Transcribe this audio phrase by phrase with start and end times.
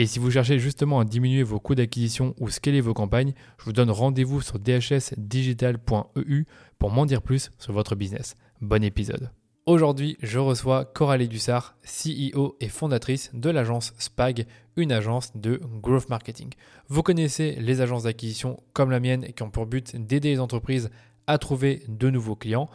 [0.00, 3.64] Et si vous cherchez justement à diminuer vos coûts d'acquisition ou scaler vos campagnes, je
[3.64, 6.44] vous donne rendez-vous sur dhsdigital.eu
[6.78, 8.36] pour m'en dire plus sur votre business.
[8.60, 9.32] Bon épisode.
[9.66, 14.46] Aujourd'hui, je reçois Coralie Dussard, CEO et fondatrice de l'agence SPAG,
[14.76, 16.50] une agence de growth marketing.
[16.86, 20.90] Vous connaissez les agences d'acquisition comme la mienne qui ont pour but d'aider les entreprises
[21.26, 22.70] à trouver de nouveaux clients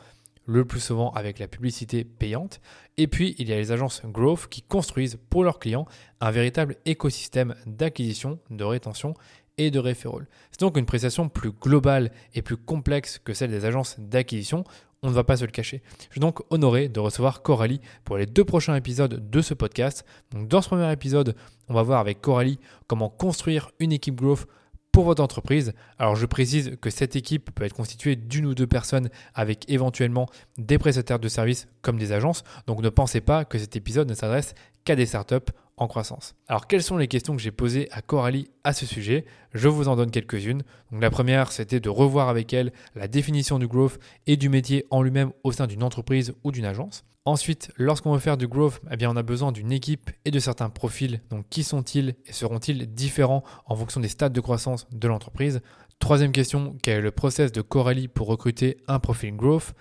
[0.46, 2.62] le plus souvent avec la publicité payante.
[2.98, 5.86] Et puis, il y a les agences Growth qui construisent pour leurs clients
[6.22, 9.14] un véritable écosystème d'acquisition, de rétention
[9.58, 10.28] et de referral.
[10.52, 14.64] C'est donc une prestation plus globale et plus complexe que celle des agences d'acquisition.
[15.04, 15.82] On ne va pas se le cacher.
[16.08, 20.06] Je suis donc honoré de recevoir Coralie pour les deux prochains épisodes de ce podcast.
[20.32, 21.36] Donc dans ce premier épisode,
[21.68, 24.48] on va voir avec Coralie comment construire une équipe growth
[24.94, 25.74] pour votre entreprise.
[26.00, 30.30] Alors je précise que cette équipe peut être constituée d'une ou deux personnes avec éventuellement
[30.58, 32.44] des prestataires de services comme des agences.
[32.68, 34.54] Donc ne pensez pas que cet épisode ne s'adresse
[34.86, 36.36] qu'à des startups en croissance.
[36.48, 39.26] Alors quelles sont les questions que j'ai posées à Coralie à ce sujet?
[39.54, 40.64] Je vous en donne quelques-unes.
[40.92, 44.86] Donc la première, c'était de revoir avec elle la définition du growth et du métier
[44.92, 47.03] en lui-même au sein d'une entreprise ou d'une agence.
[47.25, 50.40] Ensuite, lorsqu'on veut faire du growth, eh bien on a besoin d'une équipe et de
[50.40, 51.22] certains profils.
[51.30, 55.62] Donc qui sont-ils et seront-ils différents en fonction des stades de croissance de l'entreprise?
[56.00, 59.74] Troisième question, quel est le process de Coralie pour recruter un profil growth?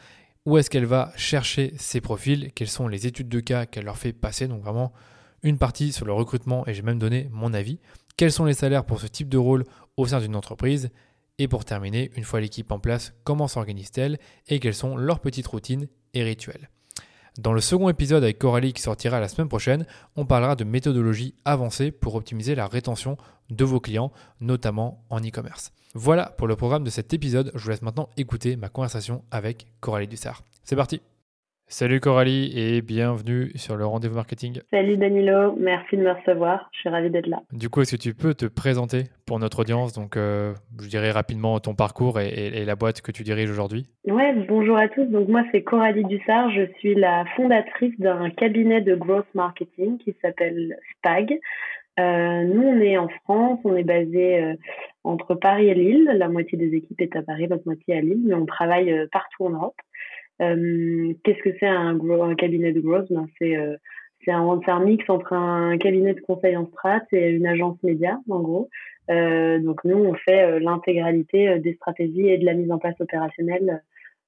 [0.46, 2.52] Où est-ce qu'elle va chercher ces profils?
[2.54, 4.46] Quelles sont les études de cas qu'elle leur fait passer?
[4.46, 4.92] Donc vraiment
[5.42, 7.78] une partie sur le recrutement et j'ai même donné mon avis.
[8.16, 9.64] Quels sont les salaires pour ce type de rôle
[9.96, 10.90] au sein d'une entreprise?
[11.38, 14.18] Et pour terminer, une fois l'équipe en place, comment s'organise-t-elle?
[14.48, 16.68] Et quelles sont leurs petites routines et rituels?
[17.38, 19.86] Dans le second épisode avec Coralie qui sortira la semaine prochaine,
[20.16, 23.16] on parlera de méthodologie avancée pour optimiser la rétention
[23.48, 25.72] de vos clients, notamment en e-commerce.
[25.94, 27.50] Voilà pour le programme de cet épisode.
[27.54, 30.42] Je vous laisse maintenant écouter ma conversation avec Coralie Dussard.
[30.62, 31.00] C'est parti
[31.68, 34.60] Salut Coralie et bienvenue sur le rendez-vous marketing.
[34.70, 37.40] Salut Danilo, merci de me recevoir, je suis ravie d'être là.
[37.52, 39.94] Du coup, est-ce que tu peux te présenter pour notre audience?
[39.94, 43.86] Donc, euh, je dirais rapidement ton parcours et, la boîte que tu diriges aujourd'hui.
[44.06, 45.06] Ouais, bonjour à tous.
[45.06, 50.14] Donc, moi, c'est Coralie Dussard, je suis la fondatrice d'un cabinet de growth marketing qui
[50.20, 51.38] s'appelle SPAG.
[52.00, 54.54] Euh, nous, on est en France, on est basé euh,
[55.04, 56.10] entre Paris et Lille.
[56.14, 59.46] La moitié des équipes est à Paris, l'autre moitié à Lille, mais on travaille partout
[59.46, 59.76] en Europe.
[60.42, 61.98] Euh, qu'est-ce que c'est un,
[62.34, 63.06] cabinet de growth?
[63.10, 63.76] Ben, C'est euh,
[64.24, 68.18] c'est un, un, mix entre un cabinet de conseil en strat et une agence média,
[68.28, 68.68] en gros.
[69.10, 72.94] Euh, donc nous, on fait euh, l'intégralité des stratégies et de la mise en place
[73.00, 73.82] opérationnelle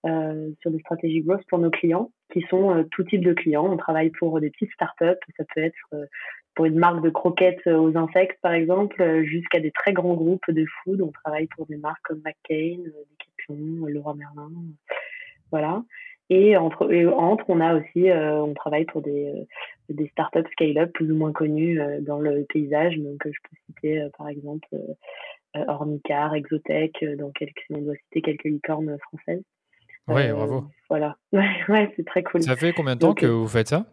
[0.06, 3.66] euh, sur des stratégies growth pour nos clients, qui sont tout type de clients.
[3.70, 6.08] On travaille pour des petites startups, ça peut être
[6.54, 10.64] pour une marque de croquettes aux insectes, par exemple, jusqu'à des très grands groupes de
[10.66, 11.00] food.
[11.00, 14.50] On travaille pour des marques comme McCain, Decathlon, Leroy Merlin,
[15.54, 15.84] voilà.
[16.30, 19.44] Et entre, entre on a aussi, euh, on travaille pour des, euh,
[19.88, 22.96] des startups scale-up plus ou moins connues euh, dans le paysage.
[22.96, 24.66] Donc, je peux citer par exemple
[25.68, 29.44] Ornicar, Exotech, dans quelques, on doit citer quelques licornes françaises.
[30.08, 30.64] Ouais, bravo.
[30.90, 32.42] Voilà, ouais, c'est très cool.
[32.42, 33.86] Ça fait combien de temps que vous faites ça?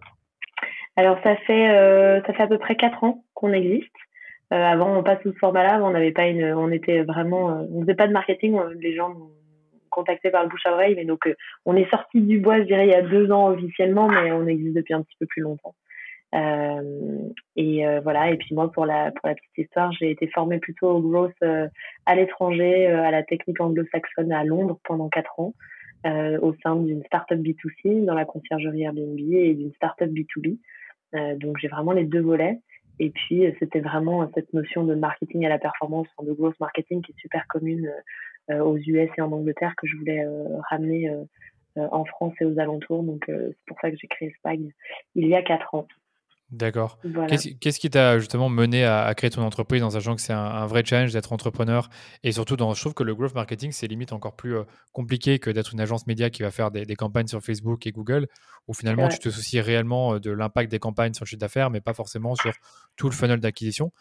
[0.95, 1.67] Alors, ça fait,
[2.25, 3.95] ça fait à peu près 4 ans qu'on existe.
[4.49, 5.79] avant, on passe sous ce format-là.
[5.83, 8.57] On n'avait pas une, on était vraiment, on faisait pas de marketing.
[8.79, 9.13] les gens
[9.91, 10.95] contacté par le bouche à oreille.
[10.95, 11.35] Mais donc, euh,
[11.65, 14.47] on est sorti du bois, je dirais, il y a deux ans officiellement, mais on
[14.47, 15.75] existe depuis un petit peu plus longtemps.
[16.33, 18.31] Euh, et euh, voilà.
[18.31, 21.43] Et puis moi, pour la petite histoire, j'ai été formée plutôt au growth
[22.05, 25.53] à l'étranger, à la technique anglo-saxonne à Londres pendant quatre ans,
[26.05, 30.57] au sein d'une startup B2C dans la conciergerie Airbnb et d'une startup B2B.
[31.37, 32.59] donc j'ai vraiment les deux volets.
[32.99, 37.11] Et puis, c'était vraiment cette notion de marketing à la performance, de growth marketing qui
[37.11, 37.91] est super commune
[38.59, 41.23] aux US et en Angleterre que je voulais euh, ramener euh,
[41.75, 43.03] en France et aux alentours.
[43.03, 44.61] Donc, c'est pour ça que j'ai créé Spag
[45.15, 45.87] il y a quatre ans.
[46.51, 46.99] D'accord.
[47.29, 50.83] Qu'est-ce qui t'a justement mené à, créer ton entreprise en sachant que c'est un, vrai
[50.85, 51.89] challenge d'être entrepreneur
[52.23, 55.39] et surtout dans, je trouve que le growth marketing c'est limite encore plus euh, compliqué
[55.39, 58.27] que d'être une agence média qui va faire des, campagnes sur Facebook et Google
[58.67, 61.69] où finalement tu te soucies réellement euh, de l'impact des campagnes sur le chiffre d'affaires
[61.69, 62.51] mais pas forcément sur
[62.97, 63.93] tout le funnel d'acquisition.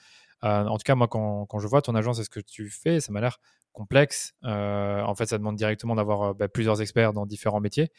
[0.43, 2.99] Euh, en tout cas moi quand, je vois ton agence et ce que tu fais
[2.99, 3.39] ça m'a l'air
[3.73, 4.35] complexe.
[4.43, 7.91] en fait ça demande directement d'avoir bah, plusieurs experts dans différents métiers.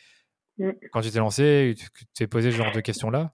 [0.57, 0.71] Mm.
[0.91, 3.33] Quand tu t'es lancé, tu t'es posé ce genre de questions là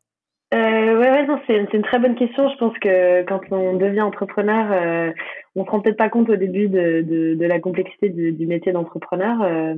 [0.54, 2.50] euh, ouais, ouais, c'est, une très bonne question.
[2.50, 5.12] Je pense que quand on devient entrepreneur, euh,
[5.56, 8.48] on se rend peut-être pas compte au début de, de, de la complexité du, du
[8.48, 9.42] métier d'entrepreneur.
[9.42, 9.74] Euh,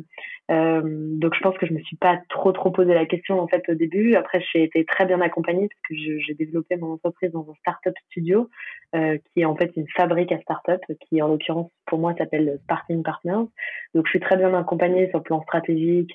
[0.52, 3.48] euh, donc, je pense que je me suis pas trop trop posé la question en
[3.48, 4.14] fait au début.
[4.14, 7.96] Après, j'ai été très bien accompagnée parce que j'ai développé mon entreprise dans un startup
[8.12, 8.48] studio
[8.96, 12.60] euh, qui est en fait une fabrique à startup qui, en l'occurrence, pour moi, s'appelle
[12.66, 13.48] Sparking Partners.
[13.96, 16.14] Donc, je suis très bien accompagnée sur le plan stratégique.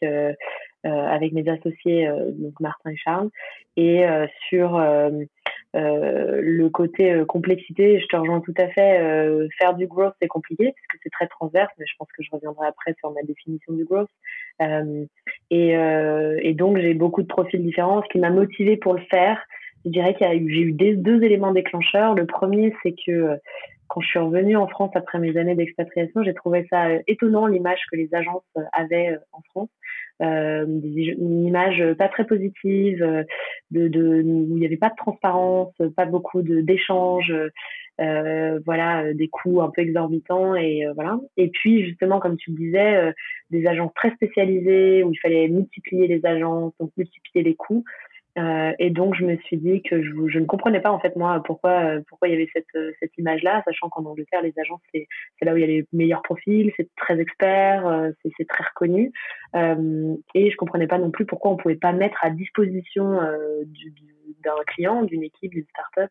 [0.86, 3.30] Euh, avec mes associés, euh, donc Martin et Charles,
[3.78, 4.78] et euh, sur
[5.72, 9.00] le côté complexité, je te rejoins tout à fait.
[9.58, 12.30] faire du growth, c'est compliqué parce que c'est très transverse, mais je pense que je
[12.30, 14.10] reviendrai après sur ma définition du growth.
[15.50, 18.02] Et, donc, j'ai beaucoup de profils différents.
[18.02, 19.40] Ce qui m'a motivé pour le faire,
[19.84, 22.14] je dirais qu'il j'ai eu deux éléments déclencheurs.
[22.14, 23.40] Le premier, c'est que
[23.88, 27.80] quand je suis revenue en France après mes années d'expatriation, j'ai trouvé ça étonnant l'image
[27.90, 29.70] que les agences avaient en France
[30.22, 33.24] euh, une image pas très positive, euh,
[33.70, 37.34] de, où il n'y avait pas de transparence, pas beaucoup d'échanges,
[38.00, 41.18] euh, voilà, des coûts un peu exorbitants et voilà.
[41.36, 43.14] Et puis justement, comme tu le disais,
[43.50, 47.84] des agences très spécialisées où il fallait multiplier les agences, donc multiplier les coûts.
[48.36, 51.40] Euh, et donc je me suis dit que je, ne comprenais pas en fait moi
[51.44, 55.06] pourquoi pourquoi il y avait cette cette image là, sachant qu'en Angleterre les agences c'est
[55.42, 59.12] là où il y a les meilleurs profils, c'est très expert, euh, c'est très reconnu.
[59.54, 63.62] Euh, et je comprenais pas non plus pourquoi on pouvait pas mettre à disposition euh,
[63.66, 63.92] du,
[64.42, 66.10] d'un client, d'une équipe, d'une startup,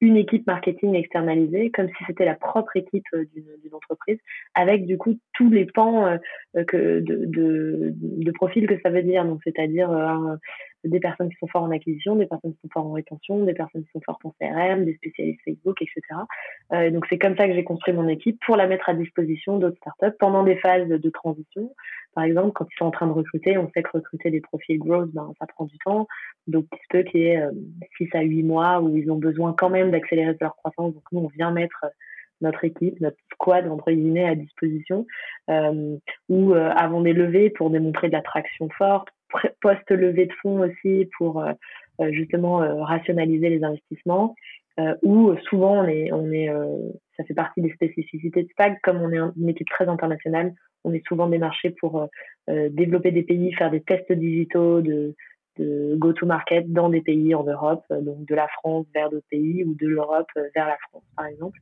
[0.00, 4.18] une équipe marketing externalisée, comme si c'était la propre équipe euh, d'une, d'une entreprise,
[4.54, 6.18] avec du coup tous les pans
[6.66, 9.24] que de, de, de profil que ça veut dire.
[9.24, 9.90] Donc c'est-à-dire
[10.84, 13.54] des personnes qui sont fortes en acquisition, des personnes qui sont fortes en rétention, des
[13.54, 16.00] personnes qui sont fortes en CRM, des spécialistes Facebook, etc.
[16.72, 19.58] Euh, donc c'est comme ça que j'ai construit mon équipe pour la mettre à disposition
[19.58, 21.72] d'autres startups pendant des phases de transition.
[22.14, 24.78] Par exemple, quand ils sont en train de recruter, on sait que recruter des profils
[24.78, 26.06] growth, ben, ça prend du temps.
[26.46, 27.42] Donc il se peut qu'il y ait
[27.98, 30.94] 6 euh, à 8 mois où ils ont besoin quand même d'accélérer leur croissance.
[30.94, 31.84] Donc nous, on vient mettre
[32.40, 35.06] notre équipe, notre squad entre guillemets à disposition,
[35.50, 35.96] euh,
[36.28, 39.08] ou euh, avant des levées pour démontrer de l'attraction forte,
[39.60, 41.52] post-levée de fonds aussi pour euh,
[42.00, 44.34] euh, justement euh, rationaliser les investissements.
[45.02, 46.48] ou souvent on est, on est,
[47.16, 50.54] ça fait partie des spécificités de SPAG, comme on est une équipe très internationale,
[50.84, 52.08] on est souvent démarché pour
[52.46, 55.16] développer des pays, faire des tests digitaux de,
[55.56, 59.74] de go-to-market dans des pays en Europe, donc de la France vers d'autres pays ou
[59.74, 61.58] de l'Europe vers la France, par exemple,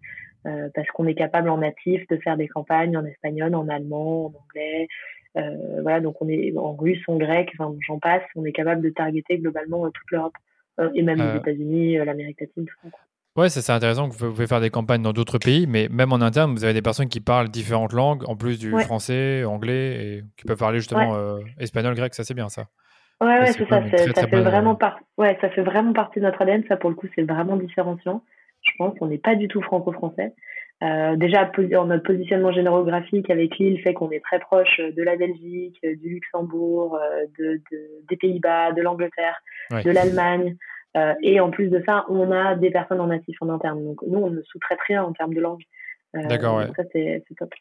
[0.74, 4.34] parce qu'on est capable en natif de faire des campagnes en espagnol, en allemand, en
[4.44, 4.88] anglais,
[5.36, 8.82] euh, voilà, donc on est en russe, en grec, enfin j'en passe, on est capable
[8.82, 10.34] de targeter globalement euh, toute l'Europe
[10.80, 12.96] euh, et même les États-Unis, l'Amérique latine, tout ça.
[13.36, 16.22] Ouais, c'est intéressant que vous pouvez faire des campagnes dans d'autres pays, mais même en
[16.22, 20.24] interne, vous avez des personnes qui parlent différentes langues, en plus du français, anglais, et
[20.38, 22.64] qui peuvent parler justement espagnol, grec, ça c'est bien ça.
[23.20, 23.82] Ouais, ouais, c'est ça,
[24.14, 24.78] ça, fait vraiment
[25.16, 28.22] ouais, ça fait vraiment partie de notre ADN, ça pour le coup c'est vraiment différenciant.
[28.62, 30.34] Je pense qu'on n'est pas du tout franco-français.
[30.82, 35.78] Euh, déjà, notre positionnement géographique avec l'île fait qu'on est très proche de la Belgique,
[35.82, 39.36] du Luxembourg, euh, de, de, des Pays-Bas, de l'Angleterre,
[39.70, 40.56] de l'Allemagne.
[40.96, 43.84] Euh, et en plus de ça, on a des personnes en natif en interne.
[43.84, 45.62] Donc nous, on ne sous-traite rien en termes de langue.
[46.14, 46.68] Euh, D'accord, ouais.
[46.76, 47.52] Ça, c'est top.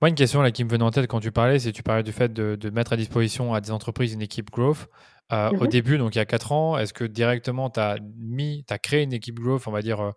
[0.00, 2.02] Moi, une question là, qui me venait en tête quand tu parlais, c'est tu parlais
[2.02, 4.88] du fait de, de, mettre à disposition à des entreprises une équipe growth.
[5.30, 5.66] Au mhm.
[5.68, 8.76] début, donc il y a 4 ans, est-ce que directement tu as mis, tu as
[8.76, 10.12] créé une équipe growth, on va dire,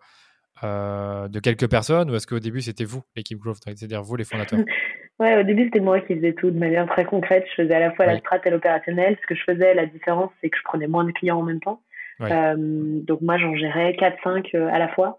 [0.64, 4.24] euh, de quelques personnes ou est-ce qu'au début c'était vous, l'équipe Growth, c'est-à-dire vous les
[4.24, 4.60] fondateurs?
[5.18, 7.46] Ouais, au début c'était moi qui faisais tout de manière très concrète.
[7.48, 9.16] Je faisais à la fois la strat et l'opérationnel.
[9.22, 11.58] Ce que je faisais, la différence, c'est que je prenais moins de clients en même
[11.58, 11.80] temps.
[12.20, 15.18] Euh, donc moi j'en gérais 4-5 euh, à la fois.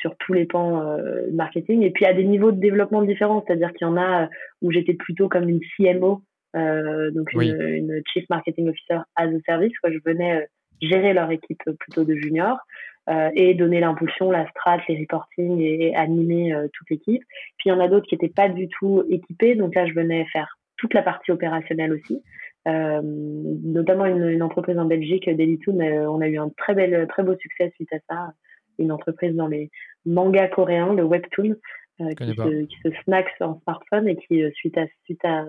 [0.00, 0.96] sur tous les pans
[1.32, 4.28] marketing et puis à des niveaux de développement différents c'est-à-dire qu'il y en a
[4.62, 6.24] où j'étais plutôt comme une CMO
[6.54, 10.48] donc une, Chief Marketing Officer as a service quoi je venais
[10.82, 12.58] gérer leur équipe plutôt de juniors
[12.99, 12.99] euh,
[13.34, 17.22] et donner l'impulsion, la strat, les reporting et, animer euh, toute l'équipe.
[17.58, 19.92] Puis il y en a d'autres qui n'étaient pas du tout équipés, donc là je
[19.92, 22.22] venais faire toute la partie opérationnelle aussi.
[22.68, 27.22] Euh, notamment une, une, entreprise en Belgique, Delitoon, on a eu un très bel, très
[27.22, 28.32] beau succès suite à ça.
[28.78, 29.70] Une entreprise dans les
[30.06, 31.54] mangas coréens, le webtoon,
[31.98, 35.44] qui, se, qui, se, snacks en smartphone et qui, suite à, suite à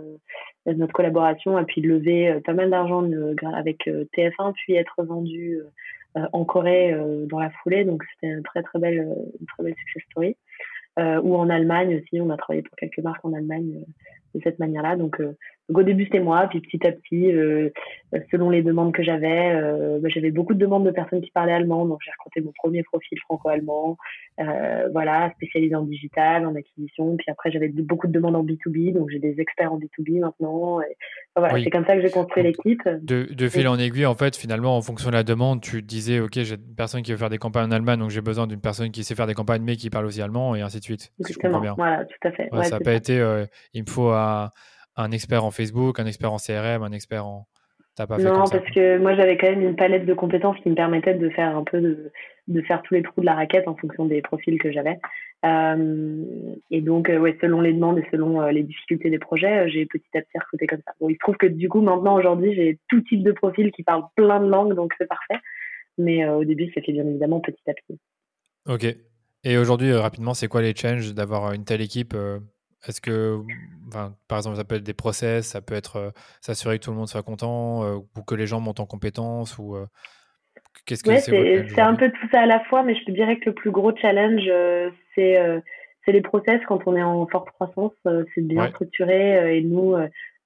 [0.66, 3.08] notre collaboration, a pu lever pas mal d'argent
[3.54, 5.62] avec TF1, puis être vendu
[6.16, 6.96] en Corée
[7.28, 9.08] dans la foulée, donc c'était une très très belle,
[9.40, 10.38] une très belle success story.
[10.98, 13.84] ou en Allemagne aussi, on a travaillé pour quelques marques en Allemagne
[14.36, 14.96] de cette manière-là.
[14.96, 15.38] Donc, euh,
[15.72, 17.70] donc, au début c'était moi, puis petit à petit, euh,
[18.30, 21.54] selon les demandes que j'avais, euh, bah, j'avais beaucoup de demandes de personnes qui parlaient
[21.54, 23.96] allemand, donc j'ai recruté mon premier profil franco-allemand,
[24.92, 27.16] voilà, spécialisé en digital, en acquisition.
[27.16, 30.82] Puis après j'avais beaucoup de demandes en B2B, donc j'ai des experts en B2B maintenant.
[30.82, 30.98] Et,
[31.38, 32.82] voilà, c'est comme ça que j'ai construit l'équipe.
[33.02, 36.20] De, de fil en aiguille, en fait, finalement, en fonction de la demande, tu disais,
[36.20, 38.60] ok, j'ai une personne qui veut faire des campagnes en Allemagne, donc j'ai besoin d'une
[38.60, 41.14] personne qui sait faire des campagnes mais qui parle aussi allemand, et ainsi de suite.
[41.20, 41.62] Exactement.
[41.78, 42.50] Voilà, tout à fait.
[42.64, 43.14] ça n'a pas été,
[43.74, 44.12] il me faut
[44.96, 47.48] un, expert en Facebook, un expert en CRM, un expert en.
[47.98, 50.76] Pas fait non, parce que moi j'avais quand même une palette de compétences qui me
[50.76, 52.12] permettait de faire un peu de,
[52.48, 55.00] de faire tous les trous de la raquette en fonction des profils que j'avais.
[55.46, 56.24] Euh,
[56.70, 59.86] et donc, euh, ouais, selon les demandes et selon euh, les difficultés des projets, j'ai
[59.86, 60.94] petit à petit recruté comme ça.
[61.00, 63.84] Bon, il se trouve que du coup, maintenant, aujourd'hui, j'ai tout type de profils qui
[63.84, 65.40] parlent plein de langues, donc c'est parfait.
[65.98, 68.00] Mais au début, ça fait bien évidemment petit à petit.
[68.68, 68.86] Ok.
[69.44, 72.16] Et aujourd'hui, rapidement, c'est quoi les challenges d'avoir une telle équipe
[72.88, 73.40] est-ce que,
[74.28, 76.10] par exemple, ça peut être des process, ça peut être euh,
[76.42, 79.58] s'assurer que tout le monde soit content euh, ou que les gens montent en compétences
[79.60, 79.86] ou euh,
[80.86, 83.38] qu'est-ce que c'est C'est un peu tout ça à la fois, mais je te dirais
[83.38, 84.50] que le plus gros challenge,
[85.16, 85.62] c'est
[86.06, 86.60] c'est les process.
[86.68, 87.94] Quand on est en forte croissance,
[88.34, 89.96] c'est bien structuré et nous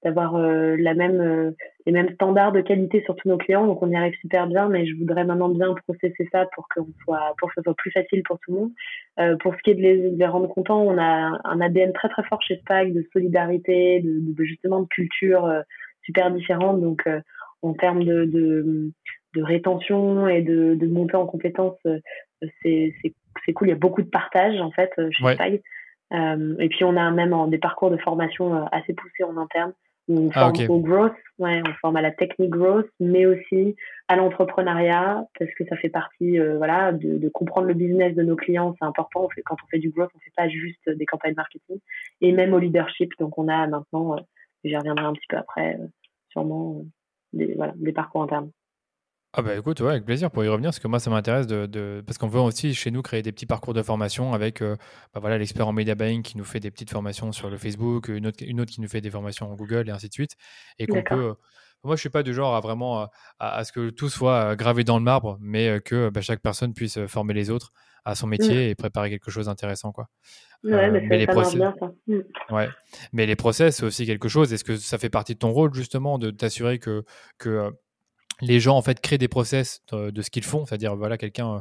[0.04, 3.96] d'avoir la même les mêmes standards de qualité sur tous nos clients donc on y
[3.96, 7.56] arrive super bien mais je voudrais maintenant bien processer ça pour qu'on soit pour que
[7.58, 8.72] ce soit plus facile pour tout le monde.
[9.20, 9.82] Euh, pour ce qui est de
[10.18, 14.44] les, rendre contents on a un ADN très très fort chez Spag de solidarité de,
[14.44, 15.50] justement de culture
[16.04, 16.82] super différente.
[16.82, 17.08] Donc
[17.62, 18.92] en termes de, de,
[19.36, 21.80] de rétention et de, de montée en compétences
[22.62, 22.94] c'est
[23.46, 23.68] c'est cool.
[23.68, 25.62] Il y a beaucoup de partage en fait chez Spag
[26.12, 29.74] et puis on a même des parcours de formation assez poussés en interne
[30.08, 33.76] on ah, forme au growth, ouais, on forme à la technique growth, mais aussi
[34.08, 38.22] à l'entrepreneuriat, parce que ça fait partie, euh, voilà, de, de, comprendre le business de
[38.22, 39.26] nos clients, c'est important.
[39.26, 41.80] On fait, quand on fait du growth, on fait pas juste des campagnes marketing,
[42.22, 43.12] et même au leadership.
[43.20, 44.22] Donc on a maintenant, euh,
[44.64, 45.88] j'y reviendrai un petit peu après, euh,
[46.30, 46.84] sûrement
[47.34, 48.52] des, voilà, des parcours internes.
[49.38, 52.02] Ah bah écoute, ouais, avec plaisir pour y revenir, parce que moi ça m'intéresse de,
[52.08, 54.78] parce qu'on veut aussi chez nous créer des petits parcours de formation avec euh,
[55.14, 58.08] bah voilà l'expert en media buying qui nous fait des petites formations sur le Facebook,
[58.08, 60.38] une autre, une autre qui nous fait des formations en Google et ainsi de suite,
[60.80, 61.16] et qu'on peut.
[61.16, 61.34] Euh,
[61.84, 64.86] moi je suis pas du genre à vraiment à, ce que tout soit euh, gravé
[64.86, 67.74] dans le marbre, mais que bah, chaque personne puisse former les autres
[68.06, 68.70] à son métier mmh.
[68.70, 70.08] et préparer quelque chose d'intéressant quoi.
[70.64, 71.56] Ouais, mais, les process...
[71.56, 71.92] bien, ça.
[72.08, 72.20] Mmh.
[72.52, 72.70] Ouais.
[73.12, 74.52] Mais les process, c'est aussi quelque chose.
[74.54, 77.04] Est-ce que ça fait partie de ton rôle, justement, de t'assurer que,
[77.38, 77.72] que
[78.42, 81.60] les gens en fait créent des process de, ce qu'ils font, c'est-à-dire voilà quelqu'un euh,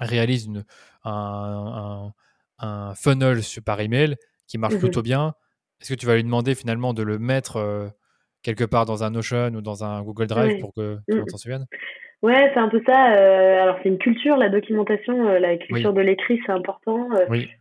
[0.00, 0.64] réalise une,
[1.04, 2.12] un,
[2.58, 5.34] un, funnel par email qui marche mmh plutôt bien.
[5.80, 7.88] Est-ce que tu vas lui demander finalement de le mettre euh,
[8.42, 11.30] quelque part dans un Notion ou dans un Google Drive pour que tout le monde
[11.30, 11.66] s'en souvienne
[12.22, 13.12] Ouais, c'est un peu ça.
[13.16, 17.10] Euh, alors c'est une culture, la documentation, la culture de l'écrit, c'est important.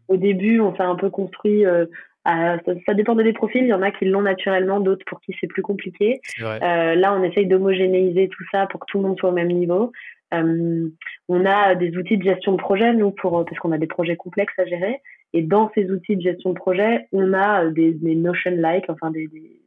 [0.07, 1.65] Au début, on s'est un peu construit
[2.27, 3.63] euh, ça, dépend des profils.
[3.63, 6.21] Il y en a qui l'ont naturellement, d'autres pour qui c'est plus compliqué.
[6.41, 9.51] Euh, là, on essaye d'homogénéiser tout ça pour que tout le monde soit au même
[9.51, 9.91] niveau.
[10.33, 10.89] Euh,
[11.29, 14.15] on a des outils de gestion de projet, nous, pour, parce qu'on a des projets
[14.15, 15.01] complexes à gérer.
[15.33, 19.27] Et dans ces outils de gestion de projet, on a des, des Notion-like, enfin des,
[19.27, 19.59] des,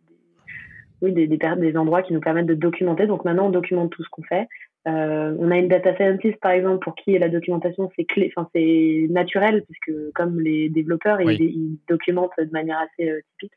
[1.02, 3.06] oui, des, des, des endroits qui nous permettent de documenter.
[3.06, 4.48] Donc maintenant, on documente tout ce qu'on fait.
[4.86, 8.48] Euh, on a une data scientist par exemple pour qui la documentation c'est clé, enfin
[8.54, 13.52] c'est naturel puisque comme les développeurs ils, documentent de manière assez euh, typique.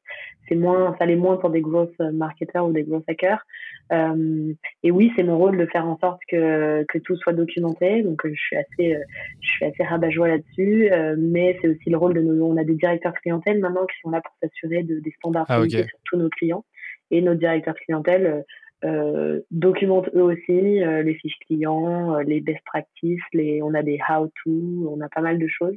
[0.47, 3.45] C'est moins, ça l'est moins pour des grosses marketeurs ou des gros hackers.
[3.91, 8.01] Euh, et oui, c'est mon rôle de faire en sorte que que tout soit documenté.
[8.01, 8.97] Donc je suis assez,
[9.41, 10.89] je suis assez rabat-joie là-dessus.
[11.19, 14.09] mais c'est aussi le rôle de nos, on a des directeurs clientèle maintenant qui sont
[14.09, 16.65] là pour s'assurer de, des standards ah, sur tous nos clients.
[17.11, 18.43] Et nos directeurs clientèle
[18.85, 23.83] euh, documentent eux aussi euh, les fiches clients, euh, les best practices, les, on a
[23.83, 25.75] des how-to, on a pas mal de choses.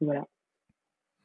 [0.00, 0.26] voilà.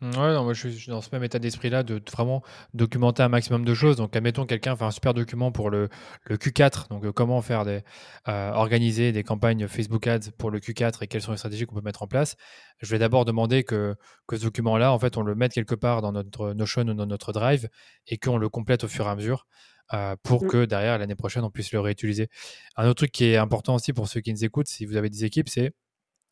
[0.01, 2.41] Ouais, non, moi je suis dans ce même état d'esprit-là de, vraiment
[2.73, 3.97] documenter un maximum de choses.
[3.97, 5.89] Donc, admettons, quelqu'un fait un super document pour le,
[6.23, 7.83] le Q4, donc euh, comment faire des,
[8.27, 11.75] euh, organiser des campagnes Facebook Ads pour le Q4 et quelles sont les stratégies qu'on
[11.75, 12.35] peut mettre en place?
[12.79, 13.95] Je vais d'abord demander que,
[14.27, 17.05] que ce document-là, en fait, on le mette quelque part dans notre Notion ou dans
[17.05, 17.69] notre Drive
[18.07, 19.45] et qu'on le complète au fur et à mesure.
[19.93, 20.47] Euh, pour mmh.
[20.47, 22.29] que derrière l'année prochaine on puisse le réutiliser.
[22.77, 25.09] Un autre truc qui est important aussi pour ceux qui nous écoutent, si vous avez
[25.09, 25.73] des équipes, c'est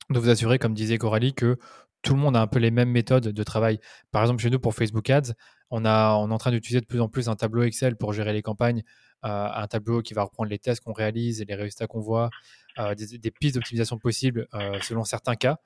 [0.09, 1.57] de vous assurer, comme disait Coralie, que
[2.01, 3.79] tout le monde a un peu les mêmes méthodes de travail.
[4.11, 5.33] Par exemple, chez nous, pour Facebook Ads,
[5.71, 8.13] on, a, on est en train d'utiliser de plus en plus un tableau Excel pour
[8.13, 8.83] gérer les campagnes,
[9.25, 12.29] euh, un tableau qui va reprendre les tests qu'on réalise et les résultats qu'on voit,
[12.79, 15.57] euh, des, pistes d'optimisation possibles euh, selon certains cas.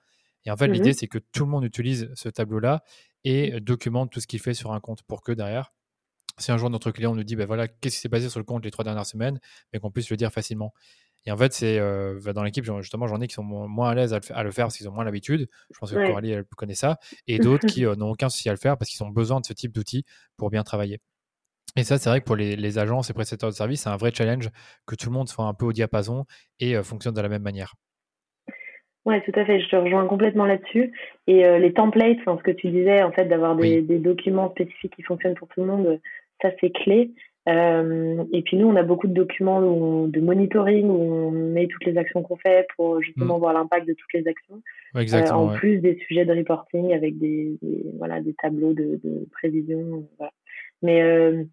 [0.45, 2.83] Et en fait, l'idée, mmh c'est que tout le monde utilise ce tableau-là
[3.23, 5.71] et documente tout ce qu'il fait sur un compte pour que derrière,
[6.37, 8.43] si un jour notre client nous dit, ben voilà, qu'est-ce qui s'est passé sur le
[8.43, 9.39] compte les trois dernières semaines,
[9.71, 10.73] mais qu'on puisse le dire facilement.
[11.25, 14.13] Et en fait, c'est euh, dans l'équipe, justement, j'en ai qui sont moins à l'aise
[14.13, 15.47] à, le faire parce qu'ils ont moins l'habitude.
[15.73, 16.97] Je pense que Coralie, elle connaît ça.
[17.27, 19.45] Et d'autres qui euh, n'ont aucun souci à le faire parce qu'ils ont besoin de
[19.45, 20.03] ce type d'outils
[20.37, 20.99] pour bien travailler.
[21.75, 24.11] Et ça, c'est vrai que pour les, agences et prestataires de services, c'est un vrai
[24.13, 24.49] challenge
[24.85, 26.25] que tout le monde soit un peu au diapason
[26.59, 27.73] et euh, fonctionne de la même manière.
[29.05, 29.59] Oui, tout à fait.
[29.59, 30.93] Je te rejoins complètement là-dessus.
[31.27, 35.03] Et les templates, ce que tu disais, en fait, d'avoir des, des, documents spécifiques qui
[35.03, 35.99] fonctionnent pour tout le monde,
[36.41, 37.11] ça, c'est clé.
[37.49, 41.85] Euh, et puis nous, on a beaucoup de documents de monitoring où on met toutes
[41.85, 43.39] les actions qu'on fait pour justement mm.
[43.39, 44.61] voir l'impact de toutes les actions.
[44.95, 47.57] Euh, en plus des sujets de reporting avec des,
[47.97, 50.07] voilà des tableaux de, de prévision.
[50.17, 50.31] Voilà.
[50.81, 51.43] Mais euh,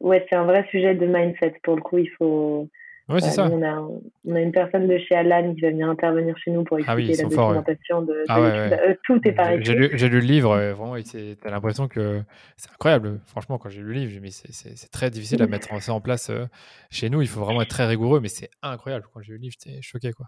[0.00, 1.54] ouais, c'est un vrai sujet de mindset.
[1.62, 2.68] Pour le coup, il faut
[3.08, 3.48] oui, c'est ça.
[3.50, 3.80] On a,
[4.24, 6.80] on a, une personne de chez Alan qui va venir intervenir chez nous pour ah
[6.80, 9.60] expliquer la documentation de, ah euh, tout est pareil.
[9.62, 12.22] J'ai lu, lu, le livre, vraiment, tu as l'impression que
[12.56, 13.20] c'est incroyable.
[13.26, 16.46] Franchement, quand j'ai lu le livre, c'est très difficile à mettre ça en place euh,
[16.90, 17.22] chez nous.
[17.22, 19.06] Il faut vraiment être très rigoureux, mais c'est incroyable.
[19.14, 20.12] Quand j'ai lu le livre, j'étais choqué.
[20.12, 20.26] Quoi.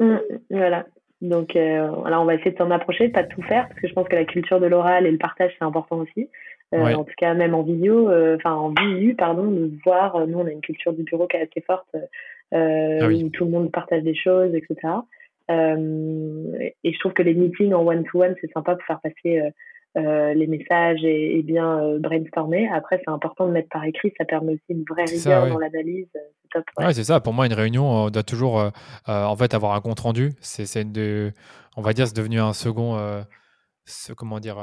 [0.00, 0.18] Mmh,
[0.50, 0.84] voilà.
[1.22, 3.92] Donc, euh, on va essayer de s'en approcher, pas de tout faire, parce que je
[3.92, 6.28] pense que la culture de l'oral et le partage, c'est important aussi.
[6.74, 10.16] Euh, en tout cas, même en vidéo, euh, enfin en visu, pardon, de voir.
[10.16, 11.88] Euh, nous, on a une culture du bureau qui est assez forte,
[12.52, 14.76] ah où tout le monde partage des choses, etc.
[15.50, 19.42] et je trouve que les meetings en one-to-one, c'est sympa pour faire passer
[19.96, 22.68] les messages et, bien brainstormer.
[22.68, 26.08] Après, c'est important de mettre par écrit, ça permet aussi une vraie rigueur dans l'analyse.
[26.12, 26.64] C'est top.
[26.78, 27.20] Ouais, c'est ça.
[27.20, 28.70] Pour moi, une réunion doit toujours
[29.06, 30.32] en fait avoir un compte rendu.
[30.40, 31.32] C'est de,
[31.76, 32.98] on va dire, c'est devenu un second,
[33.86, 34.58] ce, comment dire,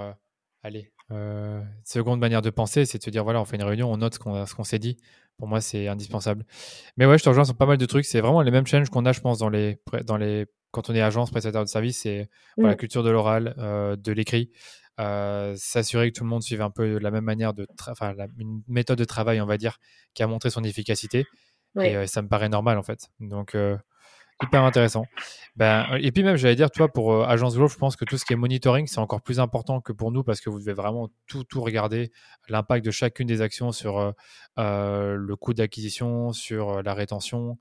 [0.64, 3.92] allez, euh, seconde manière de penser, c'est de se dire voilà, on fait une réunion,
[3.92, 4.98] on note ce qu'on s'est dit.
[5.38, 6.46] Pour moi, c'est indispensable.
[6.98, 8.06] Mais ouais, je te rejoins sur pas mal de trucs.
[8.06, 10.96] C'est vraiment les mêmes challenges qu'on a, je pense, dans les, dans les, quand on
[10.96, 12.02] est agence, prestataire de service.
[12.04, 12.76] C'est la mm.
[12.78, 14.52] culture de l'oral, euh, de l'écrit.
[15.02, 18.62] Euh, s'assurer que tout le monde suive un peu la même manière de, enfin, une
[18.70, 19.78] méthode de travail, on va dire,
[20.14, 21.26] qui a montré son efficacité.
[21.82, 23.10] Et ça me paraît normal, en fait.
[23.20, 23.58] Donc,
[24.44, 25.06] Hyper intéressant.
[25.56, 28.18] Ben, et puis même, j'allais dire, toi, pour euh, Agence Growth, je pense que tout
[28.18, 30.74] ce qui est monitoring, c'est encore plus important que pour nous parce que vous devez
[30.74, 32.12] vraiment tout, tout regarder,
[32.50, 34.12] l'impact de chacune des actions sur euh,
[34.60, 37.58] euh, le coût d'acquisition, sur la rétention,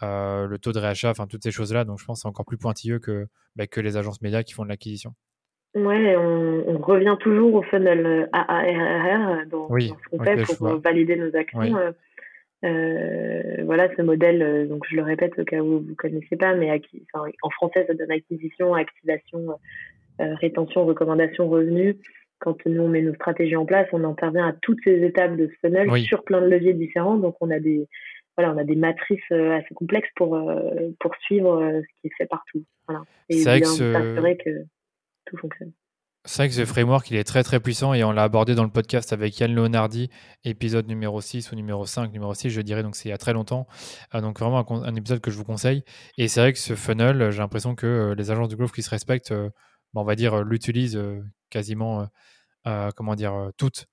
[0.00, 1.84] le taux de réachat, enfin toutes ces choses-là.
[1.84, 4.52] Donc je pense que c'est encore plus pointilleux que, ben, que les agences médias qui
[4.52, 5.14] font de l'acquisition.
[5.74, 11.34] Ouais, on, revient toujours au funnel AARRR dans, dans ce qu'on fait pour valider nos
[11.34, 11.94] actions.
[12.64, 16.36] Euh, voilà ce modèle, euh, donc je le répète au cas où vous ne connaissez
[16.36, 16.70] pas, mais
[17.42, 19.58] en français ça donne acquisition, activation,
[20.20, 21.96] euh, rétention, recommandation, revenu.
[22.38, 25.48] Quand nous on met nos stratégies en place, on intervient à toutes ces étapes de
[25.48, 27.16] ce funnel sur plein de leviers différents.
[27.16, 27.88] Donc on a des
[28.36, 30.40] voilà, on a des matrices assez complexes pour
[31.00, 32.64] pour suivre ce qui est fait partout.
[32.86, 33.02] Voilà.
[33.28, 34.64] Et bien s'assurer que
[35.26, 35.72] tout fonctionne.
[36.24, 38.62] C'est vrai que ce framework, il est très très puissant et on l'a abordé dans
[38.62, 40.08] le podcast avec Yann Leonardi,
[40.44, 43.18] épisode numéro 6 ou numéro 5, numéro 6, je dirais, donc c'est il y a
[43.18, 43.66] très longtemps.
[44.14, 45.82] Euh, donc vraiment un, épisode que je vous conseille.
[46.18, 48.84] Et c'est vrai que ce funnel, j'ai l'impression que euh, les agences de growth qui
[48.84, 49.50] se respectent, euh,
[49.94, 51.00] bah, on va dire, l'utilisent
[51.50, 52.08] quasiment,
[52.94, 53.86] comment dire, toutes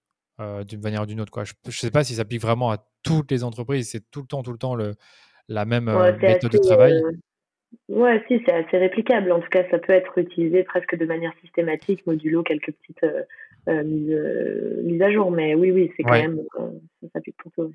[0.68, 1.32] d'une manière ou d'une autre.
[1.32, 1.46] Quoi.
[1.46, 4.28] Je ne sais pas si ça s'applique vraiment à toutes les entreprises, c'est tout le
[4.28, 4.94] temps, tout le temps le,
[5.48, 5.86] la même
[6.22, 7.02] méthode de travail.
[7.88, 9.32] Ouais, si, c'est assez réplicable.
[9.32, 13.24] En tout cas, ça peut être utilisé presque de manière systématique, modulo quelques petites euh,
[13.68, 15.32] euh, euh, mises, à jour.
[15.32, 16.42] Mais oui, oui, c'est quand même,
[17.02, 17.72] ça s'applique pour tout.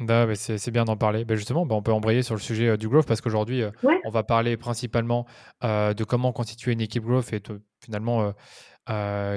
[0.00, 1.24] Bah, c'est bien d'en parler.
[1.24, 3.62] Bah, justement, bah, on peut embrayer sur le sujet du growth parce qu'aujourd'hui,
[4.04, 5.26] on va parler principalement
[5.62, 7.40] de comment constituer une équipe growth et
[7.80, 8.32] finalement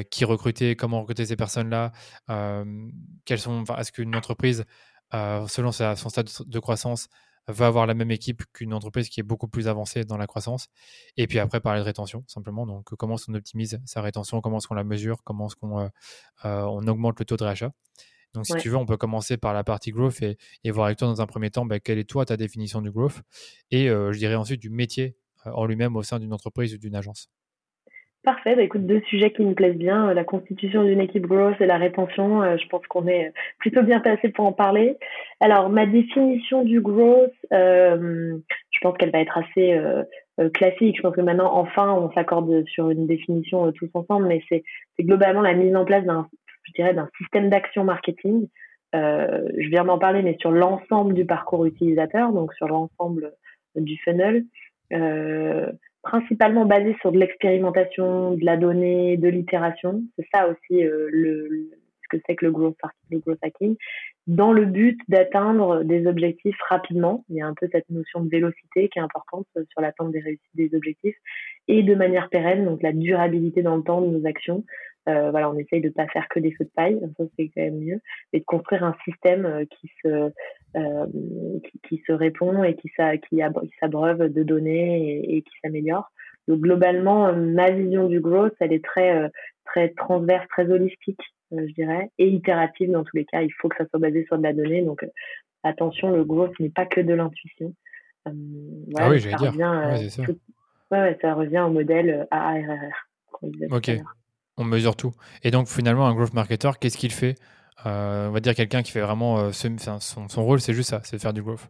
[0.10, 1.92] qui recruter, comment recruter ces personnes-là,
[3.26, 4.66] quelles sont, est-ce qu'une entreprise,
[5.12, 7.10] selon son stade de croissance,
[7.48, 10.68] va avoir la même équipe qu'une entreprise qui est beaucoup plus avancée dans la croissance.
[11.16, 12.66] Et puis après, parler de rétention, simplement.
[12.66, 15.80] Donc, comment est-ce qu'on optimise sa rétention, comment est-ce qu'on la mesure, comment est-ce qu'on
[15.80, 15.88] euh,
[16.46, 17.72] euh, on augmente le taux de réachat.
[18.34, 20.38] Donc, si tu veux, on peut commencer par la partie growth et,
[20.70, 23.22] voir avec toi dans un premier temps bah, quelle est toi ta définition du growth?
[23.72, 26.96] Et euh, je dirais ensuite du métier en lui-même au sein d'une entreprise ou d'une
[26.96, 27.30] agence.
[28.28, 28.58] Parfait.
[28.58, 31.66] Bah, écoute, deux sujets qui me plaisent bien, euh, la constitution d'une équipe growth et
[31.66, 32.44] la rétention.
[32.44, 34.98] Euh, je pense qu'on est plutôt bien placé pour en parler.
[35.40, 38.38] Alors, ma définition du growth, euh,
[38.72, 39.80] je pense qu'elle va être assez
[40.54, 40.98] classique.
[40.98, 44.64] Je pense que maintenant, enfin, on s'accorde sur une définition tous ensemble, mais c'est
[45.00, 46.28] globalement la mise en place d'un,
[46.64, 48.50] je dirais, d'un système d'action marketing.
[48.94, 53.32] je viens d'en parler, mais sur l'ensemble du parcours utilisateur, donc sur l'ensemble
[53.78, 54.44] du funnel.
[56.08, 60.02] Principalement basé sur de l'expérimentation, de la donnée, de l'itération.
[60.18, 61.10] C'est ça aussi euh,
[62.04, 62.78] ce que c'est que le growth,
[63.42, 63.76] hacking,
[64.26, 67.26] dans le but d'atteindre des objectifs rapidement.
[67.30, 70.22] Il y a un peu cette notion de vélocité qui est importante sur l'atteinte des
[70.22, 71.18] réussites des objectifs
[71.68, 74.64] et de manière pérenne, donc la durabilité dans le temps de nos actions.
[75.06, 77.80] voilà, on essaye de pas faire que des feux de paille, ça c'est quand même
[77.80, 78.00] mieux,
[78.32, 80.32] et de construire un système qui se
[80.74, 82.92] qui, se répond et qui,
[83.80, 86.12] s'abreuve de données et, qui s'améliore.
[86.48, 89.30] Donc globalement, ma vision du growth, elle est très
[89.66, 91.20] très transverse, très holistique,
[91.52, 93.42] je dirais, et itérative dans tous les cas.
[93.42, 94.82] Il faut que ça soit basé sur de la donnée.
[94.82, 95.06] Donc
[95.64, 97.74] attention, le growth n'est pas que de l'intuition.
[98.28, 98.32] Euh,
[98.98, 99.52] ah oui, j'allais dire.
[99.52, 100.24] Revient, ça.
[100.92, 103.10] Ouais, ça revient au modèle AARRR.
[103.72, 103.92] Ok,
[104.58, 105.12] on mesure tout.
[105.44, 107.36] Et donc finalement, un growth marketer, qu'est-ce qu'il fait?
[107.36, 111.00] euh, On va dire quelqu'un qui fait vraiment euh, son, son, rôle, c'est juste ça,
[111.04, 111.70] c'est de faire du growth.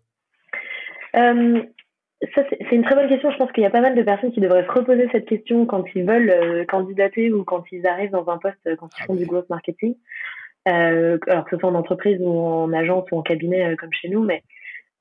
[1.13, 3.31] ça, c'est une très bonne question.
[3.31, 5.65] Je pense qu'il y a pas mal de personnes qui devraient se reposer cette question
[5.65, 9.25] quand ils veulent candidater ou quand ils arrivent dans un poste, quand ils font du
[9.25, 9.95] growth marketing.
[10.65, 14.23] alors que ce soit en entreprise ou en agence ou en cabinet comme chez nous,
[14.23, 14.43] mais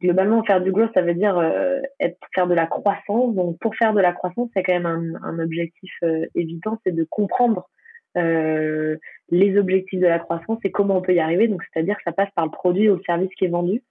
[0.00, 3.34] globalement, faire du growth, ça veut dire euh, être, faire de la croissance.
[3.34, 6.94] Donc, pour faire de la croissance, c'est quand même un, un objectif euh, évident, c'est
[6.94, 7.68] de comprendre
[8.16, 8.96] euh,
[9.30, 11.48] les objectifs de la croissance et comment on peut y arriver.
[11.48, 13.82] Donc, c'est-à-dire que ça passe par le produit ou le service qui est vendu.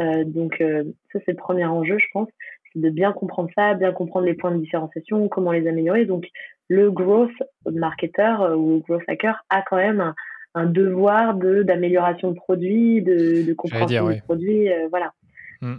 [0.00, 2.28] Euh, donc, euh, ça, c'est le premier enjeu, je pense,
[2.72, 6.04] c'est de bien comprendre ça, bien comprendre les points de différenciation, comment les améliorer.
[6.04, 6.26] Donc,
[6.68, 7.32] le growth
[7.70, 10.14] marketer ou growth hacker a quand même un,
[10.54, 15.12] un devoir de d'amélioration de produit, de, de compréhension du produit, voilà.
[15.60, 15.76] Mm.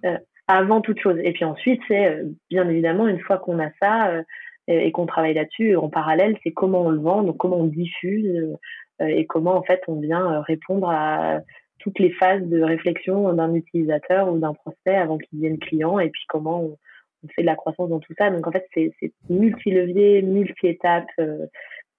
[0.48, 1.18] Avant toute chose.
[1.24, 4.24] Et puis ensuite, c'est bien évidemment, une fois qu'on a ça
[4.70, 7.66] euh, et, qu'on travaille là-dessus, en parallèle, c'est comment on le vend, donc comment on
[7.66, 8.58] diffuse
[9.00, 11.40] et comment en fait on vient répondre à
[11.80, 16.10] toutes les phases de réflexion d'un utilisateur ou d'un prospect avant qu'il devienne client et
[16.10, 16.78] puis comment on,
[17.36, 18.30] fait de la croissance dans tout ça.
[18.30, 18.94] Donc en fait, c'est
[19.30, 21.10] multi-levier, multi-étapes.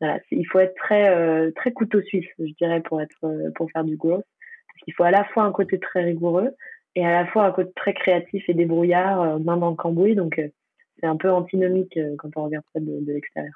[0.00, 3.96] voilà, il faut être très très couteau suisse, je dirais, pour être pour faire du
[3.96, 4.24] growth.
[4.68, 6.50] Parce qu'il faut à la fois un côté très rigoureux,
[6.96, 10.14] et à la fois un côté très créatif et débrouillard, euh, main dans le cambouis.
[10.14, 10.48] Donc, euh,
[11.05, 13.53] c'est un peu antinomique euh, quand on regarde ça de, l'extérieur.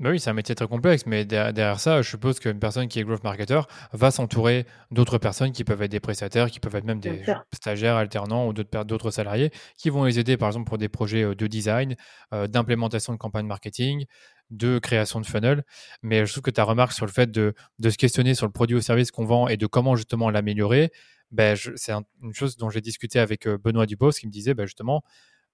[0.00, 2.98] Bah oui, c'est un métier très complexe, mais derrière ça, je suppose qu'une personne qui
[2.98, 3.60] est growth marketer
[3.92, 7.94] va s'entourer d'autres personnes qui peuvent être des prestataires, qui peuvent être même des stagiaires,
[7.94, 11.94] alternants ou d'autres salariés, qui vont les aider, par exemple, pour des projets de design,
[12.32, 14.04] d'implémentation de campagne marketing,
[14.50, 15.62] de création de funnel.
[16.02, 18.52] Mais je trouve que ta remarque sur le fait de, de se questionner sur le
[18.52, 20.90] produit ou service qu'on vend et de comment justement l'améliorer,
[21.30, 24.66] ben, c'est une chose dont j'ai discuté avec euh, Benoît Dubos qui me disait ben,
[24.66, 25.02] justement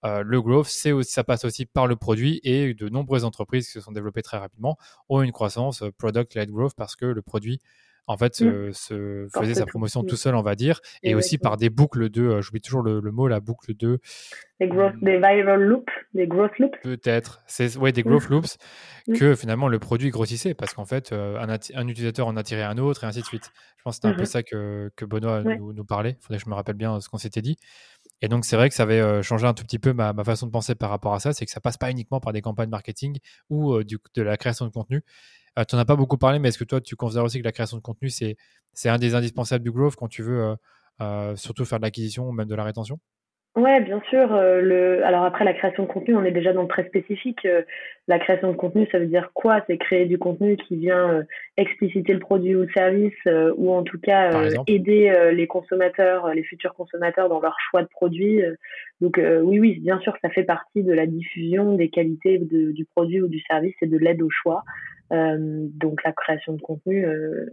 [0.04, 0.68] euh, le growth,
[1.02, 4.38] ça passe aussi par le produit et de nombreuses entreprises qui se sont développées très
[4.38, 4.76] rapidement
[5.08, 7.60] ont une croissance euh, product-led growth parce que le produit
[8.06, 8.72] en fait, mmh.
[8.72, 12.40] se, faisait sa promotion tout seul, on va dire, et aussi par des boucles de,
[12.40, 14.00] j'oublie toujours le, mot, la boucle de...
[14.58, 18.32] Des, growth, des viral loops, des growth loops Peut-être, c'est ouais, des growth mmh.
[18.32, 18.58] loops,
[19.06, 19.12] mmh.
[19.14, 23.04] que finalement le produit grossissait, parce qu'en fait, un, un, utilisateur en attirait un autre,
[23.04, 23.52] et ainsi de suite.
[23.76, 26.38] Je pense que c'était un peu ça que, que Benoît nous, nous, parlait, il faudrait
[26.38, 27.58] que je me rappelle bien ce qu'on s'était dit.
[28.22, 30.52] Et donc, c'est vrai que ça avait changé un tout petit peu ma, façon de
[30.52, 33.18] penser par rapport à ça, c'est que ça passe pas uniquement par des campagnes marketing
[33.48, 35.02] ou du, de la création de contenu,
[35.58, 37.44] euh, tu n'en as pas beaucoup parlé, mais est-ce que toi, tu considères aussi que
[37.44, 38.36] la création de contenu, c'est,
[38.84, 40.56] un des indispensables du growth quand tu veux euh,
[41.00, 43.00] euh, surtout faire de l'acquisition ou même de la rétention?
[43.56, 44.28] Ouais, bien sûr.
[44.30, 45.04] le...
[45.04, 47.46] Alors après, la création de contenu, on est déjà dans le très spécifique.
[48.06, 49.60] la création de contenu, ça veut dire quoi?
[49.66, 51.24] C'est créer du contenu qui vient
[51.56, 53.14] expliciter le produit ou le service,
[53.56, 58.40] ou en tout cas aider les consommateurs, les futurs consommateurs dans leur choix de produit.
[59.00, 63.20] Donc oui, oui, bien sûr, ça fait partie de la diffusion des qualités du produit
[63.20, 64.62] ou du service et de l'aide au choix.
[65.12, 67.46] Euh, donc la création de contenu, euh,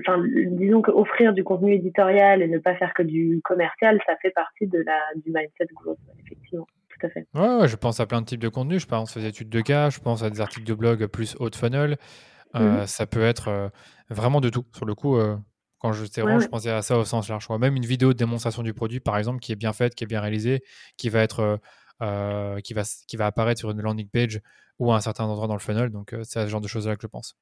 [0.00, 0.22] enfin,
[0.52, 4.66] disons qu'offrir du contenu éditorial et ne pas faire que du commercial, ça fait partie
[4.66, 6.66] de la, du mindset growth, effectivement.
[6.88, 7.26] Tout à fait.
[7.34, 8.82] Ouais, je pense à plein de types de contenus.
[8.82, 11.50] Je pense aux études de cas, je pense à des articles de blog plus haut
[11.50, 11.96] de funnel.
[12.56, 12.86] Euh, mhm.
[12.86, 13.70] Ça peut être
[14.08, 14.64] vraiment de tout.
[14.74, 15.18] Sur le coup,
[15.78, 17.46] quand je, je pensais à ça au sens large.
[17.58, 20.06] Même une vidéo de démonstration du produit, par exemple, qui est bien faite, qui est
[20.06, 20.62] bien réalisée,
[20.96, 21.60] qui va être
[22.00, 24.40] qui, va, qui va apparaître sur une landing page
[24.80, 25.90] ou à un certain endroit dans le funnel.
[25.90, 27.36] Donc, euh, c'est ce genre de choses-là que je pense.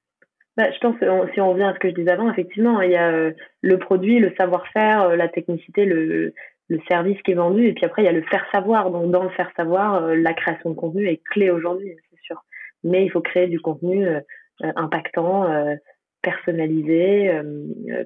[0.57, 0.97] Bah, je pense,
[1.33, 3.31] si on revient à ce que je disais avant, effectivement, il y a euh,
[3.63, 6.35] le produit, le savoir-faire, euh, la technicité, le,
[6.69, 8.91] le, service qui est vendu, et puis après, il y a le faire savoir.
[8.91, 12.45] Donc, dans le faire savoir, la création de contenu est clé aujourd'hui, c'est sûr.
[12.83, 14.07] Mais il faut créer du contenu
[14.61, 15.49] impactant,
[16.23, 17.41] personnalisé,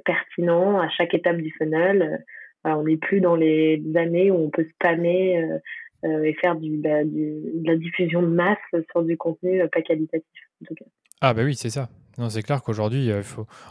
[0.05, 2.25] pertinent à chaque étape du funnel.
[2.65, 5.59] on n'est plus dans les années où on peut spammer euh,
[6.05, 8.59] et faire du, bah, de la diffusion de masse
[8.91, 10.27] sur du contenu euh, pas qualitatif.
[11.21, 11.88] Ah bah oui, c'est ça.
[12.19, 13.23] Non, c'est clair qu'aujourd'hui, euh,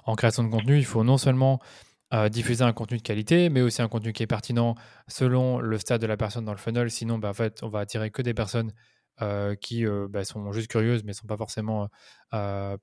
[0.06, 1.60] en création de contenu, il faut non seulement
[2.30, 4.76] diffuser un contenu de qualité, mais aussi un contenu qui est pertinent
[5.08, 6.92] selon le stade de la personne dans le funnel.
[6.92, 8.74] Sinon, bah, en fait, on va attirer que des personnes
[9.62, 11.88] qui bah, sont juste curieuses, mais ne sont pas forcément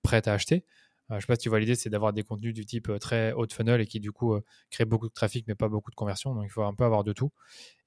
[0.03, 0.65] prêtes à acheter.
[1.11, 3.33] Je ne sais pas si tu vois l'idée, c'est d'avoir des contenus du type très
[3.33, 4.39] haut de funnel et qui du coup
[4.71, 6.35] créent beaucoup de trafic, mais pas beaucoup de conversion.
[6.35, 7.33] Donc il faut un peu avoir de tout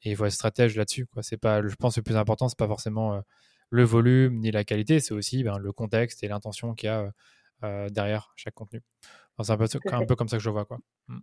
[0.01, 1.07] et il faut être stratège là-dessus.
[1.21, 3.21] C'est pas, je pense que le plus important, c'est pas forcément euh,
[3.69, 7.11] le volume ni la qualité, c'est aussi ben, le contexte et l'intention qu'il y a
[7.89, 8.81] derrière chaque contenu.
[9.43, 9.57] c'est un
[10.05, 10.65] peu, comme ça que je vois.
[10.65, 10.79] Quoi.
[11.07, 11.19] Mmh.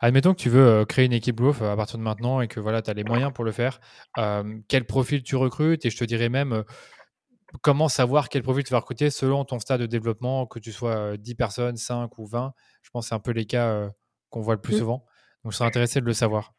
[0.00, 2.82] Admettons que tu veux créer une équipe growth à partir de maintenant et que voilà,
[2.82, 3.80] tu as les moyens pour le faire.
[4.68, 6.64] quel profil tu recrutes Et je te dirais même
[7.62, 11.16] comment savoir quel profil tu vas recruter selon ton stade de développement, que tu sois
[11.16, 12.52] 10 personnes, 5 ou 20.
[12.82, 13.90] Je pense que c'est un peu les cas
[14.30, 14.78] qu'on voit le plus mmh.
[14.78, 15.04] souvent.
[15.44, 16.54] Donc, je serais intéressé de le savoir.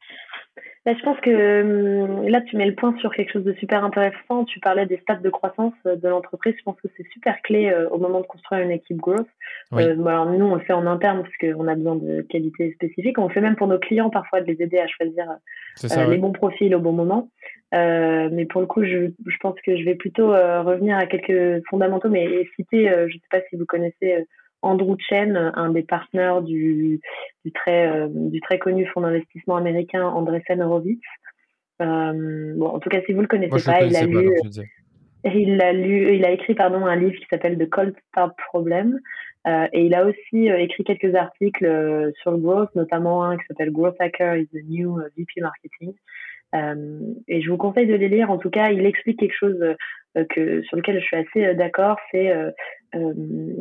[0.86, 3.84] Bah, je pense que hum, là, tu mets le point sur quelque chose de super
[3.84, 4.45] intéressant.
[4.45, 6.53] Tu parlais des stades de croissance euh, de l'entreprise.
[6.60, 9.27] Je pense que c'est super clé euh, au moment de construire une équipe growth.
[9.73, 13.17] Euh, alors nous, on le fait en interne parce qu'on a besoin de qualités spécifiques.
[13.17, 15.25] On le fait même pour nos clients parfois de les aider à choisir
[16.08, 17.31] les bons profils au bon moment.
[17.71, 22.10] Mais pour le coup, je, je, pense que je vais plutôt revenir à quelques fondamentaux,
[22.10, 24.25] mais citer, je ne sais pas si vous connaissez
[24.65, 26.99] Andrew Chen, un des partenaires du,
[27.45, 31.01] du, très, euh, du très connu fonds d'investissement américain Andreessen Horowitz.
[31.82, 34.32] Euh, bon, en tout cas, si vous le connaissez pas, il a lu,
[35.23, 38.99] il a lu, il a écrit pardon un livre qui s'appelle The Cold Start Problem.
[39.47, 43.71] Euh, et il a aussi écrit quelques articles sur le growth, notamment un qui s'appelle
[43.71, 45.93] Growth Hacker is the New VP Marketing.
[47.28, 48.32] Et je vous conseille de les lire.
[48.32, 49.58] En tout cas, il explique quelque chose
[50.30, 51.98] que, sur lequel je suis assez d'accord.
[52.12, 52.34] C'est
[52.96, 53.13] euh,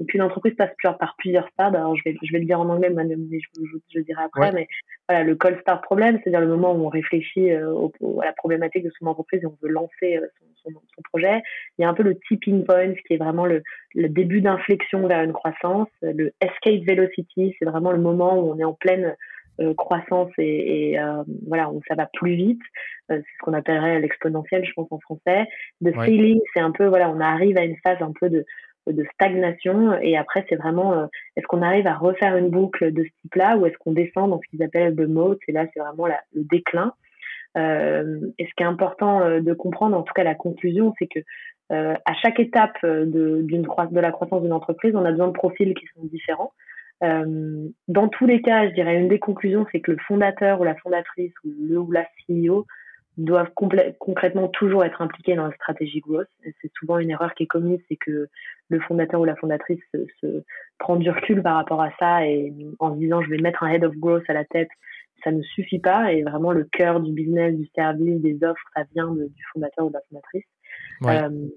[0.07, 1.75] puis l'entreprise passe par plusieurs stades.
[1.75, 4.53] Alors je vais, je vais le dire en anglais, mais je, je, le dirai après.
[4.53, 4.69] Mais
[5.09, 7.89] voilà, le call start problem, c'est-à-dire le moment où on réfléchit euh,
[8.23, 10.27] à la problématique de son entreprise et on veut lancer euh,
[10.63, 11.43] son, son, son, projet.
[11.79, 13.63] Il y a un peu le tipping point, qui est vraiment le,
[13.95, 15.89] le début d'inflexion vers une croissance.
[16.03, 19.17] Le escape velocity, c'est vraiment le moment où on est en pleine
[19.77, 21.01] croissance et, et
[21.47, 22.63] voilà, où ça va plus vite.
[23.09, 25.47] c'est ce qu'on appellerait l'exponentiel, je pense en français.
[25.81, 28.45] Le ceiling, c'est un peu voilà, on arrive à une phase un peu de
[28.87, 29.99] de stagnation.
[30.01, 33.57] Et après, c'est vraiment, euh, est-ce qu'on arrive à refaire une boucle de ce type-là
[33.57, 35.39] ou est-ce qu'on descend dans ce qu'ils appellent le mode?
[35.49, 36.93] Et là, c'est vraiment la, le déclin.
[37.57, 41.07] Euh, et ce qui est important euh, de comprendre, en tout cas la conclusion, c'est
[41.07, 41.21] que
[41.73, 45.33] euh, à chaque étape de, d'une de la croissance d'une entreprise, on a besoin de
[45.33, 46.53] profils qui sont différents.
[47.05, 50.65] Euh, dans tous les cas, je dirais une des conclusions, c'est que le fondateur ou
[50.65, 52.67] la fondatrice ou le ou la CEO
[53.17, 56.29] doivent concrètement toujours être impliqués dans la stratégie growth.
[56.43, 58.29] C'est souvent une erreur qui est commise, c'est que
[58.71, 60.43] le fondateur ou la fondatrice se, se,
[60.79, 63.69] prend du recul par rapport à ça et en se disant je vais mettre un
[63.69, 64.71] head of growth à la tête,
[65.23, 68.83] ça ne suffit pas et vraiment le cœur du business, du service, des offres, ça
[68.95, 70.45] vient de, du fondateur ou de la fondatrice.
[71.05, 71.49] Euh,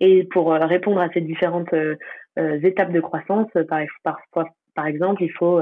[0.00, 1.96] et pour euh, répondre à ces différentes euh,
[2.36, 5.60] étapes de croissance, par, par, exemple, il faut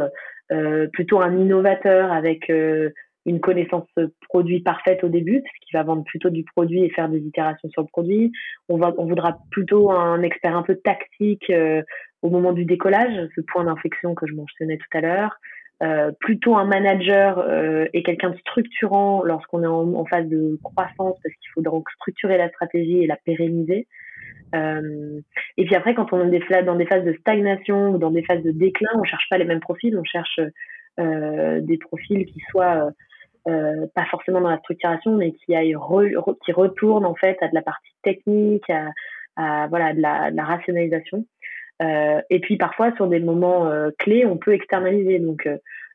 [0.53, 2.51] euh, plutôt un innovateur avec
[3.27, 3.89] une connaissance
[4.29, 7.69] produit parfaite au début, parce qu'il va vendre plutôt du produit et faire des itérations
[7.71, 8.33] sur le produit.
[8.69, 11.83] On, va, on voudra plutôt un expert un peu tactique euh,
[12.23, 15.37] au moment du décollage, ce point d'inflexion que je mentionnais tout à l'heure.
[15.83, 20.59] Euh, plutôt un manager euh, et quelqu'un de structurant lorsqu'on est en, en, phase de
[20.63, 23.87] croissance, parce qu'il faut donc structurer la stratégie et la pérenniser.
[24.55, 25.21] Euh,
[25.57, 28.43] et puis après, quand on est dans des phases de stagnation ou dans des phases
[28.43, 30.41] de déclin, on cherche pas les mêmes profils, on cherche
[30.99, 32.91] euh, des profils qui soient
[33.49, 35.77] euh, pas forcément dans la structuration, mais qui aille
[36.45, 38.69] qui retourne en fait à de la partie technique,
[39.37, 41.25] à, voilà de la, rationalisation.
[41.83, 45.19] Et puis parfois sur des moments clés, on peut externaliser.
[45.19, 45.49] Donc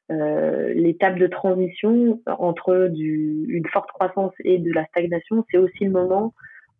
[0.09, 6.33] l'étape de transition entre une forte croissance et de la stagnation, c'est aussi le moment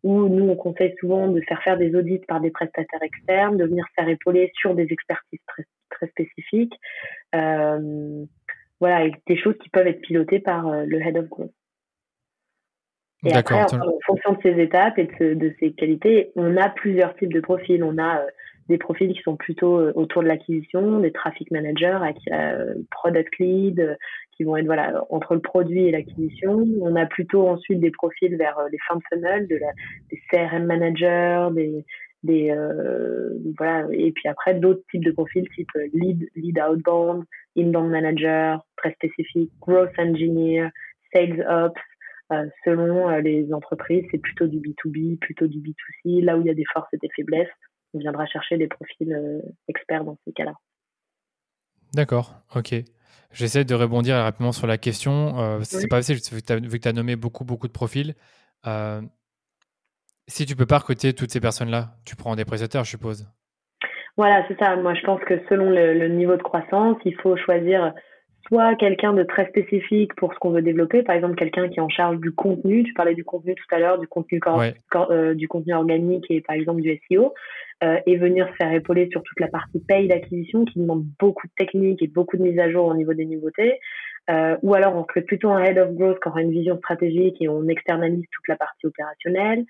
[0.06, 3.66] où nous on conseille souvent de faire faire des audits par des prestataires externes, de
[3.66, 6.80] venir faire épauler sur des expertises très, très spécifiques.
[7.34, 8.24] Euh,
[8.80, 11.52] voilà, des choses qui peuvent être pilotées par euh, le head of growth.
[13.26, 17.34] Et après, en, fonction de ces étapes et de, ces qualités, on a plusieurs types
[17.34, 17.84] de profils.
[17.84, 18.28] On a euh,
[18.68, 22.00] des profils qui sont plutôt euh, autour de l'acquisition, des traffic managers,
[22.92, 23.98] product lead,
[24.36, 26.66] qui vont être voilà entre le produit et l'acquisition.
[26.82, 29.00] On a plutôt ensuite des profils vers les fins
[29.50, 31.86] des CRM managers, des,
[32.24, 32.54] des
[33.58, 37.24] voilà et puis après d'autres types de profils type lead lead outbound
[37.58, 40.70] inbound manager, très spécifique, growth engineer,
[41.14, 41.82] sales ops.
[42.32, 46.24] Euh, selon euh, les entreprises, c'est plutôt du B2B, plutôt du B2C.
[46.24, 47.48] Là où il y a des forces et des faiblesses,
[47.96, 50.54] on viendra chercher des profils euh, experts dans ces cas-là.
[51.94, 52.76] D'accord, ok.
[53.32, 55.60] J'essaie de rebondir rapidement sur la question.
[55.64, 58.16] C'est pas facile, vu que tu as, nommé beaucoup, beaucoup de profils.
[60.28, 63.28] si tu peux pas recruter toutes ces personnes-là, tu prends des prestataires, je suppose.
[64.18, 64.76] Voilà, c'est ça.
[64.78, 67.94] Moi, je pense que selon le, niveau de croissance, il faut choisir
[68.48, 71.82] soit quelqu'un de très spécifique pour ce qu'on veut développer, par exemple quelqu'un qui est
[71.82, 72.84] en charge du contenu.
[72.84, 74.40] Tu parlais du contenu tout à l'heure, du contenu
[74.96, 77.34] euh, du contenu organique et par exemple du SEO,
[77.84, 81.48] euh, et venir se faire épauler sur toute la partie paye d'acquisition qui demande beaucoup
[81.48, 83.80] de techniques et beaucoup de mise à jour au niveau des nouveautés.
[84.30, 87.38] Euh, ou alors on crée plutôt un head of growth qui aura une vision stratégique
[87.42, 89.66] et on externalise toute la partie opérationnelle.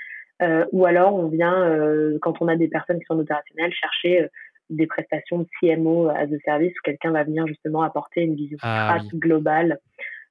[0.72, 4.30] ou alors on vient, quand on a des personnes qui sont opérationnelles, chercher
[4.70, 8.58] des prestations de CMO à the service où quelqu'un va venir justement apporter une vision
[8.62, 9.80] ah, globale.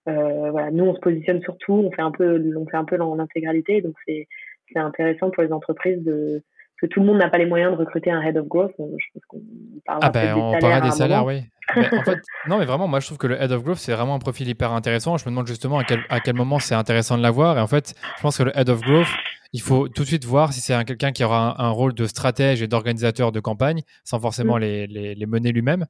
[0.07, 3.81] voilà, nous on se positionne surtout, on fait un peu, on fait un peu l'intégralité,
[3.81, 4.27] donc c'est
[4.73, 6.43] c'est intéressant pour les entreprises de
[6.81, 8.73] que tout le monde n'a pas les moyens de recruter un head of growth.
[8.79, 9.41] Je pense qu'on
[9.87, 11.43] parlera ah ben, on parlera des salaires, oui.
[11.77, 12.19] en fait,
[12.49, 14.49] non, mais vraiment, moi, je trouve que le head of growth, c'est vraiment un profil
[14.49, 15.17] hyper intéressant.
[15.17, 17.59] Je me demande justement à quel, à quel moment c'est intéressant de l'avoir.
[17.59, 19.07] Et en fait, je pense que le head of growth,
[19.55, 22.61] il faut tout de suite voir si c'est quelqu'un qui aura un, rôle de stratège
[22.61, 24.61] et d'organisateur de campagne, sans forcément mm.
[24.61, 25.87] les, les, les, mener lui-même.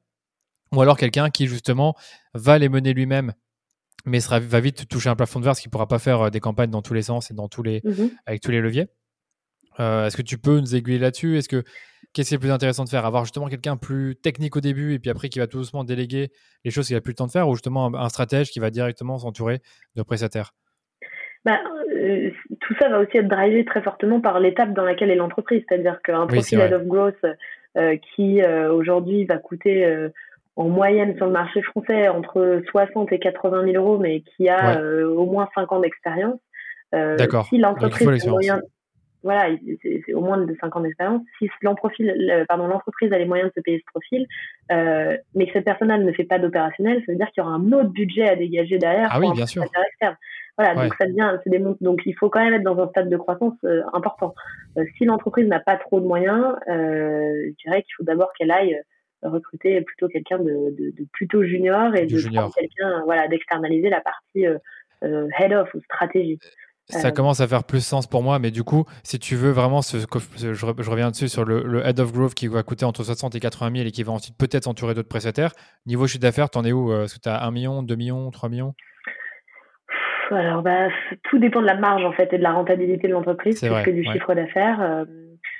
[0.71, 1.95] Ou alors quelqu'un qui, justement,
[2.35, 3.33] va les mener lui-même,
[4.05, 6.21] mais sera, va vite toucher un plafond de verre, ce qui ne pourra pas faire
[6.21, 8.11] euh, des campagnes dans tous les sens et dans tous les, mm-hmm.
[8.27, 8.85] avec tous les leviers.
[9.79, 11.35] Euh, est-ce que tu peux nous aiguiller là-dessus?
[11.35, 11.63] Est-ce que
[12.13, 13.03] qu'est-ce qui est le plus intéressant de faire?
[13.03, 16.31] Avoir justement quelqu'un plus technique au début et puis après qui va tout doucement déléguer
[16.63, 18.69] les choses qu'il a plus le temps de faire, ou justement un, stratège qui va
[18.69, 19.59] directement s'entourer
[19.95, 20.53] de prestataires?
[21.43, 21.59] Bah,
[21.95, 25.63] euh, tout ça va aussi être drivé très fortement par l'étape dans laquelle est l'entreprise.
[25.67, 27.15] C'est-à-dire qu'un profil head of growth
[27.77, 30.09] euh, qui aujourd'hui va coûter
[30.55, 34.81] en moyenne sur le marché français entre 60 et 80 000 euros, mais qui a
[34.81, 36.39] au moins 5 ans d'expérience.
[37.49, 38.27] si l'entreprise
[39.25, 41.23] voilà, c'est au moins de 5 ans d'expérience.
[41.39, 44.27] Si l'entreprise a les moyens de se payer ce profil,
[44.71, 47.55] euh, mais que cette personne-là ne fait pas d'opérationnel, ça veut dire qu'il y aura
[47.55, 49.63] un autre budget à dégager derrière ah oui, bien sûr.
[49.63, 50.15] externe.
[50.57, 53.09] Voilà, donc ça devient, c'est des donc il faut quand même être dans un stade
[53.09, 54.33] de croissance euh, important.
[54.77, 58.81] Euh, si l'entreprise n'a pas trop de moyens, je dirais qu'il faut d'abord qu'elle aille
[59.21, 64.45] recruter plutôt quelqu'un de, de, plutôt junior et de quelqu'un, voilà, d'externaliser la partie
[65.01, 66.39] head of ou stratégie.
[66.87, 69.81] Ça commence à faire plus sens pour moi, mais du coup, si tu veux vraiment,
[69.81, 73.39] ce, je, reviens dessus sur le, head of growth qui va coûter entre 60 et
[73.39, 75.51] 80 000 et qui va ensuite peut-être entourer d'autres prestataires.
[75.87, 78.29] Niveau chiffre d'affaires, t'en es où euh, Est-ce que tu as 1 million, 2 millions,
[78.29, 78.75] 3 millions?
[80.31, 80.87] Alors, bah,
[81.23, 83.91] tout dépend de la marge en fait et de la rentabilité de l'entreprise plus que
[83.91, 84.81] du chiffre d'affaires.
[84.81, 85.05] Euh,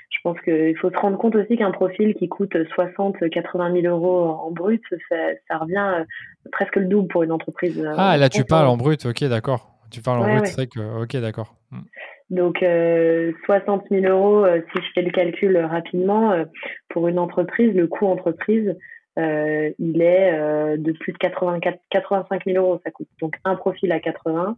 [0.10, 3.94] je pense qu'il faut se rendre compte aussi qu'un profil qui coûte 60, 80 000
[3.94, 6.04] euros en brut, ça, revient euh,
[6.52, 7.86] presque le double pour une entreprise.
[7.98, 9.72] Ah, là, tu parles en brut, ok, d'accord.
[9.92, 11.04] Tu parles en brut, c'est vrai que.
[11.04, 11.56] Ok, d'accord.
[11.72, 11.82] Hmm.
[12.32, 16.46] Donc, 60 euh, 000 euros, euh, si je fais le calcul rapidement, euh,
[16.90, 18.76] pour une entreprise, le coût entreprise,
[19.18, 22.80] il est de plus de 84, 85 000 euros.
[22.84, 24.58] Ça coûte donc un profil à 80.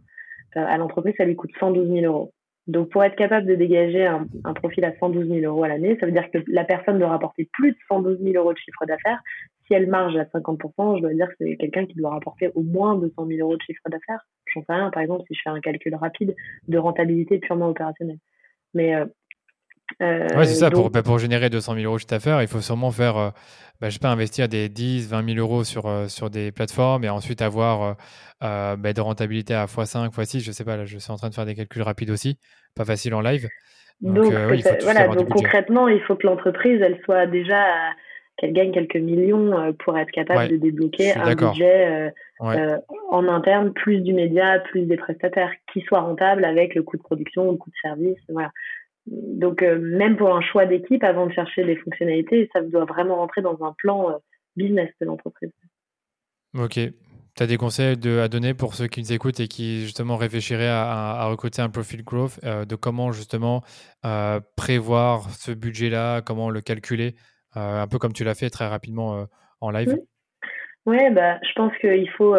[0.54, 2.32] à l'entreprise, ça lui coûte 112 000 euros.
[2.68, 6.04] Donc, pour être capable de dégager un, profil à 112 000 euros à l'année, ça
[6.04, 9.20] veut dire que la personne doit rapporter plus de 112 000 euros de chiffre d'affaires.
[9.66, 12.60] Si elle marge à 50%, je dois dire que c'est quelqu'un qui doit rapporter au
[12.60, 14.20] moins 200 000 euros de chiffre d'affaires.
[14.52, 16.36] J'en sais rien, par exemple, si je fais un calcul rapide
[16.68, 18.18] de rentabilité purement opérationnelle.
[18.74, 18.94] Mais
[20.02, 20.70] euh, euh, c'est ça.
[20.70, 23.30] Pour, bah, pour, générer 200 000 euros de chiffre d'affaires, il faut sûrement faire, euh,
[23.80, 27.08] bah, je sais pas, investir des 10, 20 000 euros sur, sur des plateformes et
[27.08, 27.96] ensuite avoir
[28.40, 30.44] bah, de rentabilité à x5, x6.
[30.44, 32.38] Je sais pas, là, je suis en train de faire des calculs rapides aussi.
[32.76, 33.48] Pas facile en live.
[34.00, 34.32] Donc,
[34.82, 37.64] voilà, donc concrètement, il faut que l'entreprise, elle soit déjà,
[38.36, 44.12] qu'elle gagne quelques millions pour être capable de débloquer un budget en interne, plus du
[44.12, 47.76] média, plus des prestataires, qui soient rentables avec le coût de production, le coût de
[47.82, 48.18] service.
[48.28, 48.52] Voilà.
[49.10, 53.16] Donc, euh, même pour un choix d'équipe, avant de chercher des fonctionnalités, ça doit vraiment
[53.16, 54.14] rentrer dans un plan euh,
[54.56, 55.50] business de l'entreprise.
[56.58, 56.74] Ok.
[56.74, 60.16] Tu as des conseils de, à donner pour ceux qui nous écoutent et qui justement
[60.16, 63.62] réfléchiraient à, recruter un profil growth, euh, de comment justement
[64.56, 67.14] prévoir ce budget-là, comment le calculer,
[67.54, 69.26] un peu comme tu l'as fait très rapidement
[69.60, 69.98] en live?
[70.86, 72.34] Oui, ouais, bah, je pense qu'il faut,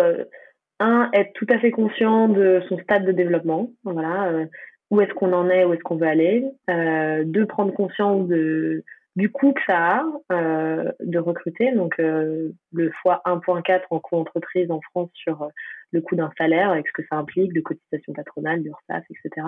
[0.80, 3.72] un, être tout à fait conscient de son stade de développement.
[3.84, 4.48] Voilà
[4.92, 6.46] où est-ce qu'on en est, où est-ce qu'on veut aller.
[6.70, 8.84] Euh, deux, prendre conscience de,
[9.16, 14.18] du coût que ça a euh, de recruter, donc euh, le fois 1.4 en coût
[14.18, 15.48] entreprise en France sur euh,
[15.92, 19.48] le coût d'un salaire, avec ce que ça implique, de cotisation patronale, d'URSSAF, etc.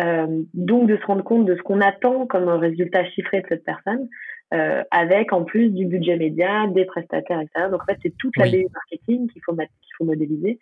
[0.00, 3.64] Euh, donc de se rendre compte de ce qu'on attend comme résultat chiffré de cette
[3.64, 4.08] personne,
[4.54, 7.68] euh, avec en plus du budget média, des prestataires, etc.
[7.70, 8.66] Donc en fait, c'est toute la oui.
[8.72, 10.58] marketing qu'il faut, qu'il faut modéliser.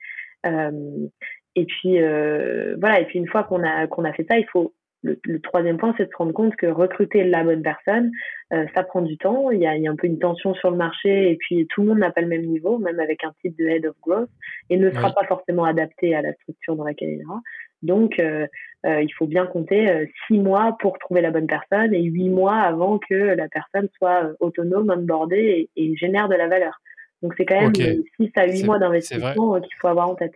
[0.47, 1.09] Euh,
[1.57, 4.47] et puis euh, voilà, et puis une fois qu'on a qu'on a fait ça, il
[4.47, 8.11] faut le, troisième point, c'est de se rendre compte que recruter la bonne personne,
[8.53, 9.51] euh, ça prend du temps.
[9.51, 11.67] Il y, a, il y a un peu une tension sur le marché et puis
[11.67, 13.95] tout le monde n'a pas le même niveau, même avec un type de head of
[14.03, 14.31] growth,
[14.71, 17.41] et ne sera pas forcément adapté à la structure dans laquelle il ira.
[17.85, 18.47] Donc, euh,
[18.87, 22.31] euh, il faut bien compter euh, six mois pour trouver la bonne personne et huit
[22.31, 26.81] mois avant que la personne soit autonome, onboardée et, et génère de la valeur.
[27.23, 30.35] Donc, c'est quand même six à huit mois d'investissement qu'il faut avoir en tête.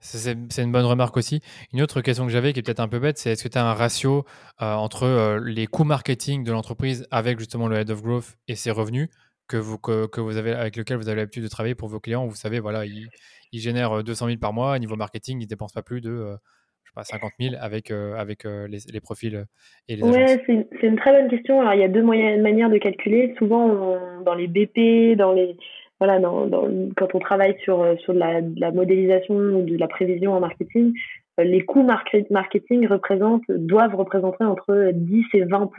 [0.00, 1.40] C'est une bonne remarque aussi.
[1.72, 3.58] Une autre question que j'avais qui est peut-être un peu bête, c'est est-ce que tu
[3.58, 4.24] as un ratio
[4.62, 8.54] euh, entre euh, les coûts marketing de l'entreprise avec justement le head of growth et
[8.54, 9.08] ses revenus
[9.48, 12.26] que vous, que, vous avez, avec lequel vous avez l'habitude de travailler pour vos clients?
[12.26, 13.08] Vous savez, voilà, ils,
[13.52, 14.78] génèrent 200 000 par mois.
[14.78, 16.36] Niveau marketing, ils ne dépensent pas plus de,
[16.84, 19.46] je sais pas, 50 000 avec, avec les, profils
[19.88, 21.62] et les Ouais, c'est une très bonne question.
[21.62, 23.34] Alors, il y a deux moyens, manières de calculer.
[23.38, 25.56] Souvent, dans les BP, dans les,
[25.98, 26.48] voilà, dans,
[26.96, 30.40] quand on travaille sur, sur de la, de la, modélisation ou de la prévision en
[30.40, 30.92] marketing,
[31.38, 31.86] les coûts
[32.30, 35.70] marketing représentent, doivent représenter entre 10 et 20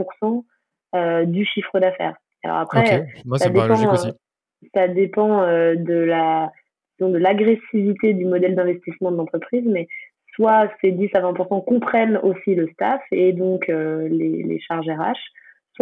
[1.26, 2.16] du chiffre d'affaires.
[2.44, 3.76] Alors après, ça, dépend,
[4.74, 5.42] ça, dépend,
[5.76, 6.52] de la
[7.08, 9.88] de l'agressivité du modèle d'investissement de l'entreprise, mais
[10.36, 14.88] soit ces 10 à 20% comprennent aussi le staff et donc euh, les, les, charges
[14.88, 15.18] RH,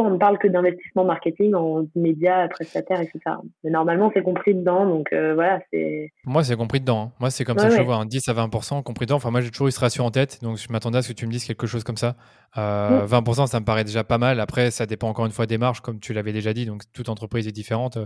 [0.03, 3.19] on ne parle que d'investissement marketing en médias, prestataires, etc.
[3.63, 6.11] Mais normalement, c'est compris dedans, donc euh, voilà, c'est...
[6.25, 7.01] Moi, c'est compris dedans.
[7.01, 7.11] Hein.
[7.19, 9.15] Moi, c'est comme ça que je vois, un 10 à 20% compris dedans.
[9.15, 11.13] Enfin, moi, j'ai toujours eu ce ratio en tête, donc je m'attendais à ce que
[11.13, 12.15] tu me dises quelque chose comme ça.
[12.55, 14.39] 20%, euh, ça me paraît déjà pas mal.
[14.39, 17.09] Après, ça dépend encore une fois des marges, comme tu l'avais déjà dit, donc toute
[17.09, 17.97] entreprise est différente.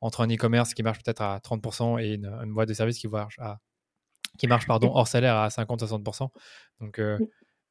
[0.00, 3.08] entre un e-commerce qui marche peut-être à 30% et une, une boîte de service qui
[3.08, 3.58] marche à
[4.38, 6.28] qui marche pardon, hors salaire à 50-60%.
[6.80, 7.18] Donc, euh,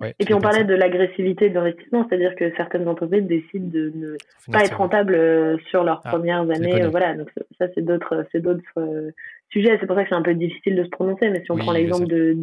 [0.03, 4.63] et puis on parlait de l'agressivité d'investissement, c'est-à-dire que certaines entreprises décident de ne pas
[4.63, 6.83] être rentables euh, sur leurs ah, premières années.
[6.83, 9.11] Euh, voilà, donc ça c'est d'autres, c'est d'autres
[9.49, 9.77] sujets.
[9.79, 11.29] C'est pour ça que c'est un peu difficile de se prononcer.
[11.29, 12.37] Mais si on prend l'exemple de,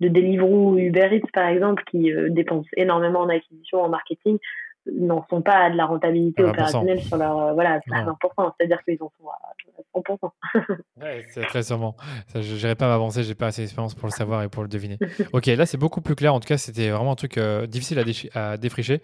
[0.00, 4.38] de Deliveroo ou Uber Eats par exemple, qui dépensent énormément en acquisition, en marketing,
[4.86, 8.82] n'en sont pas à de la rentabilité opérationnelle sur leur euh, voilà à 20%, c'est-à-dire
[8.84, 10.30] qu'ils en sont à 100%.
[11.02, 11.96] ouais, c'est très sûrement.
[12.34, 14.98] je n'irai pas m'avancer, j'ai pas assez d'expérience pour le savoir et pour le deviner.
[15.32, 16.34] ok, là c'est beaucoup plus clair.
[16.34, 17.98] En tout cas, c'était vraiment un truc euh, difficile
[18.34, 19.02] à, à défricher.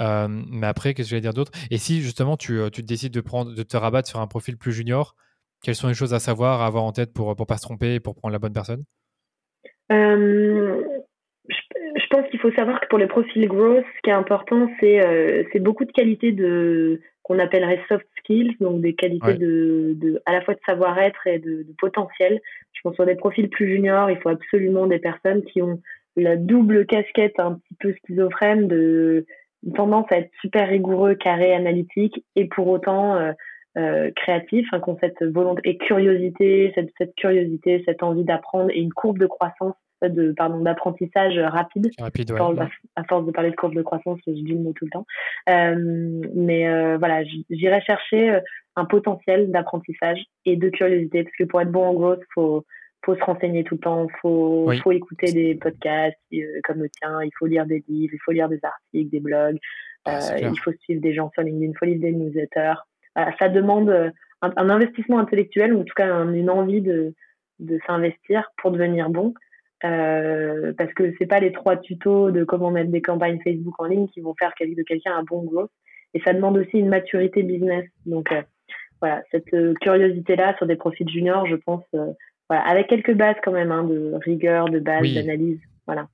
[0.00, 1.52] Euh, mais après, qu'est-ce que je vais dire d'autre?
[1.70, 4.72] Et si justement tu, tu, décides de prendre, de te rabattre sur un profil plus
[4.72, 5.14] junior,
[5.62, 7.94] quelles sont les choses à savoir, à avoir en tête pour pour pas se tromper
[7.94, 8.84] et pour prendre la bonne personne?
[11.48, 15.04] Je pense qu'il faut savoir que pour les profils growth, ce qui est important, c'est
[15.04, 20.32] euh, beaucoup de qualités de qu'on appellerait soft skills, donc des qualités de, de, à
[20.32, 22.40] la fois de savoir-être et de, de, potentiel.
[22.72, 25.80] Je pense sur des profils plus juniors, il faut absolument des personnes qui ont
[26.16, 29.24] la double casquette un petit peu schizophrène de
[29.76, 33.32] tendance à être super rigoureux, carré, analytique et pour autant euh,
[33.78, 38.70] euh, créatif, hein, qui ont cette volonté et curiosité, cette, cette curiosité, cette envie d'apprendre
[38.70, 39.74] et une courbe de croissance
[40.08, 41.90] de pardon d'apprentissage rapide.
[41.98, 42.32] rapide
[42.96, 45.06] à, force de parler de courbe de croissance, je dis le mot tout le temps.
[45.48, 48.40] Euh, mais euh, voilà, j'irai chercher euh,
[48.76, 52.64] un potentiel d'apprentissage et de curiosité parce que pour être bon en growth, faut
[53.04, 56.16] faut se renseigner tout le temps, faut faut écouter des podcasts
[56.62, 59.58] comme le tien, il faut lire des livres, il faut lire des articles, des blogs,
[60.04, 62.80] ah, il faut suivre des gens sur LinkedIn, il faut lire des newsletters.
[63.40, 63.90] ça demande
[64.40, 67.12] un, un, investissement intellectuel ou en tout cas une envie de
[67.62, 69.34] de s'investir pour devenir bon.
[69.84, 73.86] Euh, parce que c'est pas les trois tutos de comment mettre des campagnes Facebook en
[73.86, 75.70] ligne qui vont faire de quelqu'un un bon growth.
[76.14, 77.84] Et ça demande aussi une maturité business.
[78.06, 78.42] Donc euh,
[79.00, 83.52] voilà, cette euh, curiosité-là sur des profils juniors, je pense, voilà, avec quelques bases quand
[83.52, 85.60] même, hein, de rigueur, de base, d'analyse.
[85.86, 86.06] Voilà.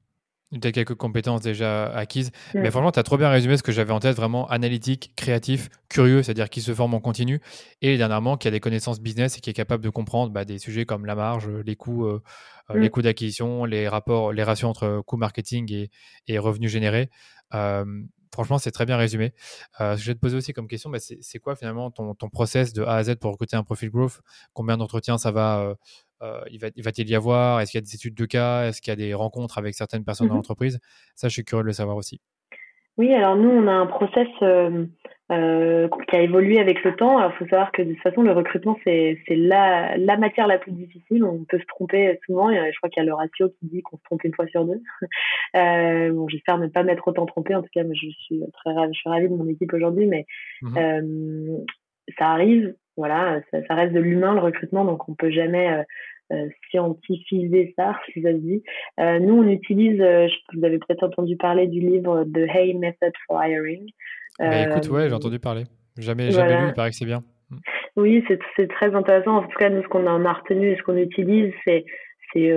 [0.51, 2.31] Tu as quelques compétences déjà acquises.
[2.55, 5.69] Mais franchement, tu as trop bien résumé ce que j'avais en tête, vraiment analytique, créatif,
[5.91, 7.41] curieux, c'est-à-dire qui se forme en continu,
[7.83, 10.59] et dernièrement qui a des connaissances business et qui est capable de comprendre bah, des
[10.59, 12.23] sujets comme la marge, les coûts, euh,
[12.71, 12.81] euh, mm.
[12.81, 15.91] les coûts d'acquisition, les rapports, les ratios entre coûts marketing et,
[16.29, 17.11] et revenus générés.
[17.53, 17.85] Euh,
[18.33, 19.35] franchement, c'est très bien résumé.
[19.79, 22.85] je vais te poser aussi comme question, bah, c'est quoi finalement ton, ton, process de
[22.85, 24.23] A à Z pour recruter un profil growth?
[24.55, 25.75] Combien d'entretiens ça va
[26.23, 27.61] euh, il va-t-il va y avoir?
[27.61, 28.69] Est-ce qu'il y a des études de cas?
[28.69, 30.81] Est-ce qu'il y a des rencontres avec certaines personnes dans mmh l'entreprise?
[31.15, 32.21] Ça, je suis curieux de le savoir aussi.
[32.97, 34.87] Oui, alors nous, on a un process euh,
[35.31, 37.25] euh, qui a évolué avec le temps.
[37.29, 40.73] Il faut savoir que de toute façon, le recrutement, c'est la, la matière la plus
[40.73, 41.23] difficile.
[41.23, 42.51] On peut se tromper souvent.
[42.51, 44.65] je crois qu'il y a le ratio qui dit qu'on se trompe une fois sur
[44.65, 44.81] deux.
[46.13, 47.55] bon, J'espère ne pas m'être autant trompé.
[47.55, 50.07] En tout cas, je suis très ravie, je suis ravie de mon équipe aujourd'hui.
[50.07, 50.27] Mais
[50.63, 51.59] mmh
[52.17, 55.83] ça arrive voilà, ça, reste de l'humain le recrutement, donc on peut jamais euh,
[56.33, 58.63] euh, scientifiser ça, si ça se dit.
[58.99, 59.99] Euh, nous, on utilise,
[60.53, 63.87] vous avez peut-être entendu parler du livre The Hay Method for Hiring.
[64.41, 65.65] Bah, écoute, ouais, j'ai entendu parler.
[65.97, 67.23] Jamais, jamais lu, il paraît que c'est bien.
[67.51, 67.57] Mm.
[67.97, 68.25] Oui,
[68.57, 69.39] c'est très intéressant.
[69.39, 71.85] En tout cas, nous, ce qu'on en a retenu et ce qu'on utilise, c'est
[72.33, 72.53] c'est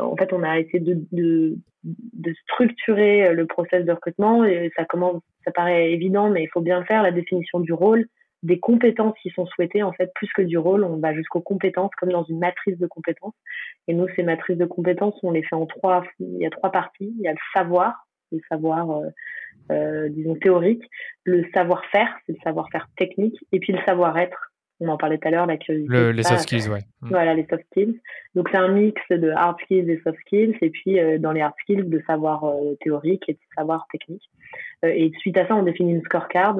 [0.00, 4.84] en fait on a essayé de, de, de, structurer le process de recrutement et ça
[4.84, 8.06] commence ça paraît évident mais il faut bien le faire la définition du rôle
[8.42, 10.84] des compétences qui sont souhaitées, en fait, plus que du rôle.
[10.84, 13.34] On va jusqu'aux compétences, comme dans une matrice de compétences.
[13.88, 16.70] Et nous, ces matrices de compétences, on les fait en trois, il y a trois
[16.70, 17.12] parties.
[17.18, 19.08] Il y a le savoir, le savoir, euh,
[19.72, 20.84] euh, disons, théorique,
[21.24, 24.52] le savoir-faire, c'est le savoir-faire technique, et puis le savoir-être.
[24.80, 26.12] On en parlait tout à l'heure, la curiosité.
[26.12, 26.82] les soft skills, ouais.
[27.02, 27.08] Mm.
[27.08, 28.00] Voilà, les soft skills.
[28.36, 31.40] Donc, c'est un mix de hard skills et soft skills, et puis euh, dans les
[31.40, 32.44] hard skills, de savoir
[32.80, 34.30] théorique et de savoir technique.
[34.84, 36.58] et suite à ça, on définit une scorecard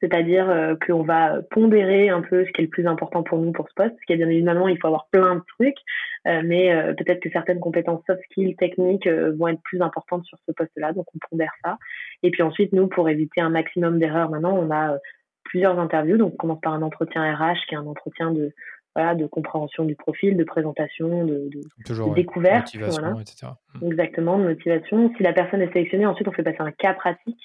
[0.00, 3.52] c'est-à-dire euh, qu'on va pondérer un peu ce qui est le plus important pour nous
[3.52, 5.78] pour ce poste, parce qu'il y a bien évidemment, il faut avoir plein de trucs,
[6.26, 10.38] euh, mais euh, peut-être que certaines compétences soft skills, techniques vont être plus importantes sur
[10.46, 11.78] ce poste-là, donc on pondère ça.
[12.22, 14.96] Et puis ensuite, nous, pour éviter un maximum d'erreurs, maintenant, on a
[15.44, 18.52] plusieurs interviews, donc on commence par un entretien RH, qui est un entretien de
[18.94, 23.14] voilà, de compréhension du profil, de présentation, de, de, découverte, voilà.
[23.20, 23.52] etc.
[23.80, 23.86] Mm.
[23.86, 25.12] Exactement, de motivation.
[25.16, 27.40] Si la personne est sélectionnée, ensuite on fait passer un cas pratique.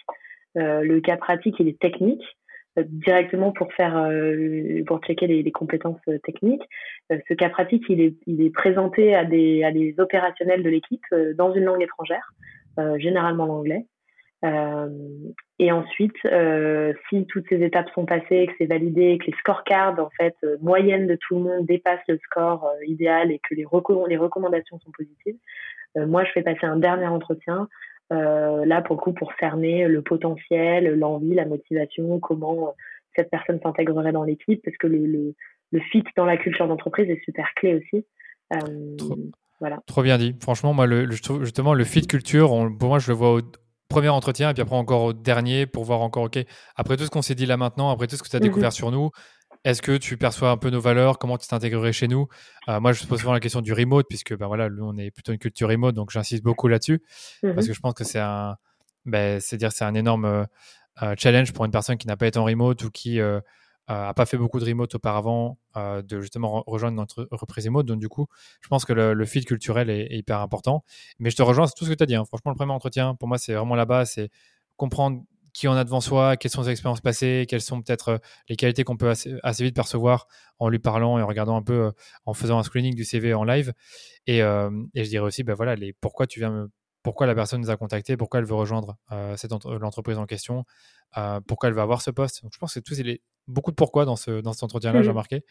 [0.55, 2.23] Le cas pratique, il est technique
[2.83, 6.63] directement pour faire euh, pour checker les, compétences euh, techniques.
[7.11, 11.03] Euh, ce cas pratique, il est, présenté à des, à des opérationnels de l'équipe
[11.35, 12.33] dans une langue étrangère,
[12.97, 13.85] généralement l'anglais.
[15.59, 16.17] et ensuite,
[17.09, 21.07] si toutes ces étapes sont passées, que c'est validé, que les scorecards en fait moyenne
[21.07, 23.65] de tout le monde dépassent le score idéal et que les,
[24.07, 25.37] les recommandations sont positives,
[25.95, 30.01] moi je fais passer un dernier entretien euh, là, pour le coup, pour cerner le
[30.01, 32.71] potentiel, l'envie, la motivation, comment euh,
[33.15, 35.35] cette personne s'intégrerait dans l'équipe, parce que le, le,
[35.71, 38.05] le, fit dans la culture d'entreprise est super clé aussi.
[38.53, 39.15] Euh, trop,
[39.59, 39.79] voilà.
[39.87, 40.35] trop bien dit.
[40.41, 43.41] Franchement, moi, le, justement, le fit culture, pour moi, je le vois au
[43.87, 46.39] premier entretien et puis après encore au dernier pour voir encore, OK,
[46.75, 48.43] après tout ce qu'on s'est dit là maintenant, après tout ce que tu as mmh
[48.43, 49.11] découvert sur nous,
[49.65, 51.17] est-ce que tu perçois un peu nos valeurs?
[51.17, 52.27] Comment tu t'intégrerais chez nous?
[52.69, 55.09] Euh, Moi, je pose souvent la question du remote, puisque ben voilà, nous, on est
[55.09, 57.03] plutôt une culture remote, donc j'insiste beaucoup là-dessus,
[57.41, 58.57] parce mmh que je pense que c'est un,
[59.05, 60.45] ben, c'est dire, c'est un énorme euh,
[61.01, 63.19] euh, challenge pour une personne qui n'a pas été en remote ou qui
[63.89, 67.87] n'a pas fait beaucoup de remote auparavant, de justement rejoindre notre reprise remote.
[67.87, 68.27] Donc, du coup,
[68.61, 70.83] je pense que le, le feed culturel est, hyper important.
[71.17, 72.15] Mais je te rejoins, c'est tout ce que tu as dit.
[72.15, 72.25] Hein.
[72.25, 74.29] Franchement, le premier entretien, pour moi, c'est vraiment la base, c'est
[74.77, 75.23] comprendre
[75.55, 78.17] qui on a devant soi, quelles sont ses expériences passées, quelles sont peut-être euh,
[78.49, 80.27] les qualités qu'on peut assez, vite percevoir
[80.59, 81.91] en lui parlant et en regardant un peu, euh,
[82.25, 83.71] en faisant un screening du CV en live.
[84.27, 86.69] Et, euh, et je dirais aussi, ben voilà, les, pourquoi tu viens me,
[87.03, 88.97] pourquoi la personne nous a contacté, pourquoi elle veut rejoindre
[89.37, 90.65] cette l'entreprise en question,
[91.47, 92.41] pourquoi elle va avoir ce poste.
[92.41, 95.09] Donc je pense que tout, c'est beaucoup de pourquoi dans, ce, dans cet entretien-là, j'ai
[95.09, 95.11] mmh.
[95.11, 95.45] remarqué.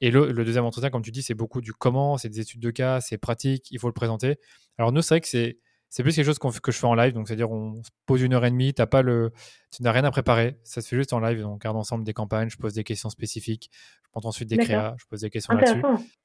[0.00, 2.60] Et le, le, deuxième entretien, comme tu dis, c'est beaucoup du comment, c'est des études
[2.60, 4.36] de cas, c'est pratique, il faut le présenter.
[4.78, 5.58] Alors nous, c'est vrai que c'est
[5.94, 7.12] c'est plus quelque chose que je fais en live.
[7.12, 9.30] Donc, c'est-à-dire, on se pose une heure et demie, as pas le,
[9.70, 10.58] tu n'as rien à préparer.
[10.64, 11.46] Ça se fait juste en live.
[11.46, 13.70] On regarde ensemble des campagnes, je pose des questions spécifiques.
[14.02, 15.80] Je prends ensuite des créas, je pose des questions là-dessus.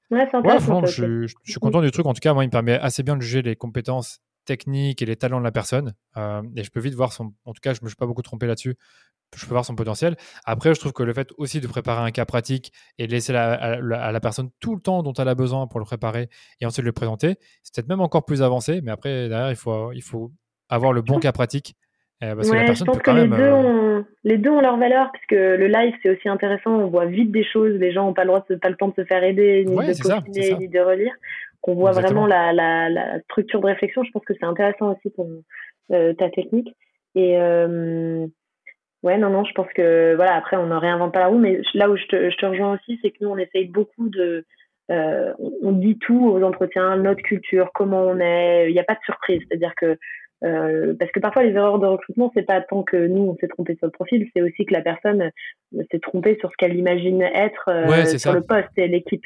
[0.09, 2.07] Ouais, ouais je, je, suis content du truc.
[2.07, 5.05] En tout cas, moi, il me permet assez bien de juger les compétences techniques et
[5.05, 5.93] les talents de la personne.
[6.17, 7.35] Euh, et je peux vite voir son.
[7.45, 8.75] En tout cas, je ne me suis pas beaucoup trompé là-dessus
[9.35, 10.15] je peux voir son potentiel.
[10.45, 13.35] Après, je trouve que le fait aussi de préparer un cas pratique et de laisser
[13.35, 16.29] à, la personne tout le temps dont elle a besoin pour le préparer
[16.61, 18.81] et ensuite le présenter, c'est peut-être même encore plus avancé.
[18.81, 20.31] Mais après, derrière, il faut, il faut
[20.69, 21.75] avoir le bon cas pratique.
[22.21, 24.59] Euh, parce que la personne je pense que les, deux euh, ont, les deux ont
[24.59, 26.71] leur valeur, puisque le live, c'est aussi intéressant.
[26.71, 27.73] On voit vite des choses.
[27.75, 30.01] Les gens n'ont pas, le droit pas le temps de se faire aider, ni de
[30.01, 31.13] copiner, ni de relire.
[31.61, 34.03] Qu'on voit vraiment la, la, structure de réflexion.
[34.03, 35.27] Je pense que c'est intéressant aussi pour
[35.91, 36.75] euh, ta technique.
[37.15, 37.37] Et,
[39.01, 41.61] Ouais, non, non, je pense que voilà, après on ne réinvente pas la roue, mais
[41.73, 44.45] là où je te, je te rejoins aussi, c'est que nous on essaye beaucoup de,
[44.91, 48.95] euh, on dit tout aux entretiens, notre culture, comment on est, il n'y a pas
[48.95, 49.97] de surprise, c'est-à-dire que
[50.43, 53.47] euh, parce que parfois les erreurs de recrutement, c'est pas tant que nous on s'est
[53.47, 55.31] trompé sur le profil, c'est aussi que la personne
[55.91, 59.25] s'est trompée sur ce qu'elle imagine être euh, sur le poste et l'équipe.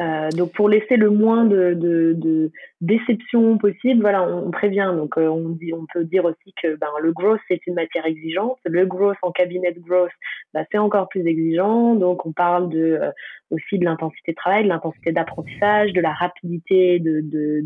[0.00, 4.92] Euh, donc pour laisser le moins de, de, de déception possible, voilà, on, prévient.
[4.96, 8.04] Donc euh, on dit, on peut dire aussi que ben, le growth c'est une matière
[8.04, 8.58] exigeante.
[8.64, 10.10] Le growth en cabinet de growth,
[10.52, 11.94] ben, c'est encore plus exigeant.
[11.94, 13.10] Donc on parle de euh,
[13.50, 17.62] aussi de l'intensité de travail, de l'intensité d'apprentissage, de la rapidité de, de,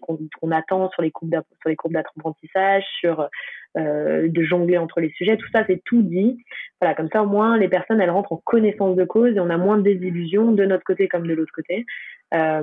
[0.00, 3.28] qu'on attend sur les courbes sur les courbes d'apprentissage, sur
[3.76, 5.36] euh, de jongler entre les sujets.
[5.36, 6.42] Tout ça c'est tout dit.
[6.80, 9.50] Voilà, comme ça au moins les personnes elles rentrent en connaissance de cause et on
[9.50, 11.86] a moins de désillusions de notre côté comme de l'autre côté.
[12.34, 12.62] Euh,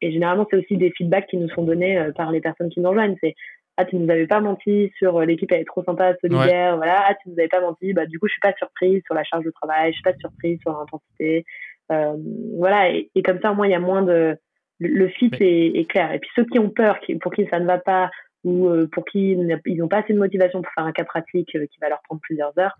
[0.00, 2.80] et généralement c'est aussi des feedbacks qui nous sont donnés euh, par les personnes qui
[2.80, 3.16] nous rejoignent.
[3.22, 3.34] C'est
[3.78, 7.04] ah tu nous avais pas menti sur euh, l'équipe elle est trop sympa solidaire voilà
[7.08, 9.22] ah tu nous avais pas menti bah du coup je suis pas surprise sur la
[9.22, 11.44] charge de travail je suis pas surprise sur l'intensité
[11.92, 12.16] euh,
[12.56, 14.36] voilà, et, comme ça, au moins, il y a moins de.
[14.78, 16.12] Le, fit est, clair.
[16.12, 18.10] Et puis ceux qui ont peur, qui, pour qui ça ne va pas,
[18.46, 21.54] ou euh, pour qui ils n'ont pas assez de motivation pour faire un cas pratique
[21.56, 22.76] euh, qui va leur prendre plusieurs heures,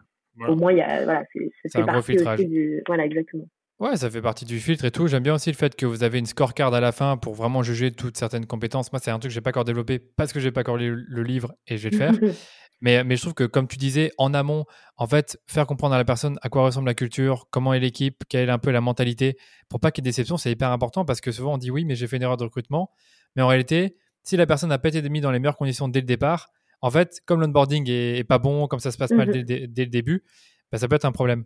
[0.48, 2.82] au moins, il y a, voilà, c'est partie aussi du.
[2.86, 3.48] Voilà, exactement.
[3.78, 5.06] Ouais, ça fait partie du filtre et tout.
[5.06, 7.62] J'aime bien aussi le fait que vous avez une scorecard à la fin pour vraiment
[7.62, 8.92] juger toutes certaines compétences.
[8.92, 11.04] Moi, c'est un truc que j'ai pas encore développé parce que j'ai pas encore lu
[11.08, 12.12] le livre et je vais le faire.
[12.82, 14.66] Mais, mais je trouve que, comme tu disais, en amont,
[14.98, 18.22] en fait, faire comprendre à la personne à quoi ressemble la culture, comment est l'équipe,
[18.28, 19.38] quelle est un peu la mentalité,
[19.70, 21.86] pour pas qu'il y ait déception, c'est hyper important parce que souvent on dit oui,
[21.86, 22.90] mais j'ai fait une erreur de recrutement.
[23.34, 23.96] Mais en réalité,
[24.26, 26.50] si la personne n'a pas été mise dans les meilleures conditions dès le départ,
[26.82, 29.66] en fait, comme l'onboarding est, est, pas bon, comme ça se passe mal mmh dès,
[29.66, 30.24] dès, le début,
[30.72, 31.44] bah, ça peut être un problème.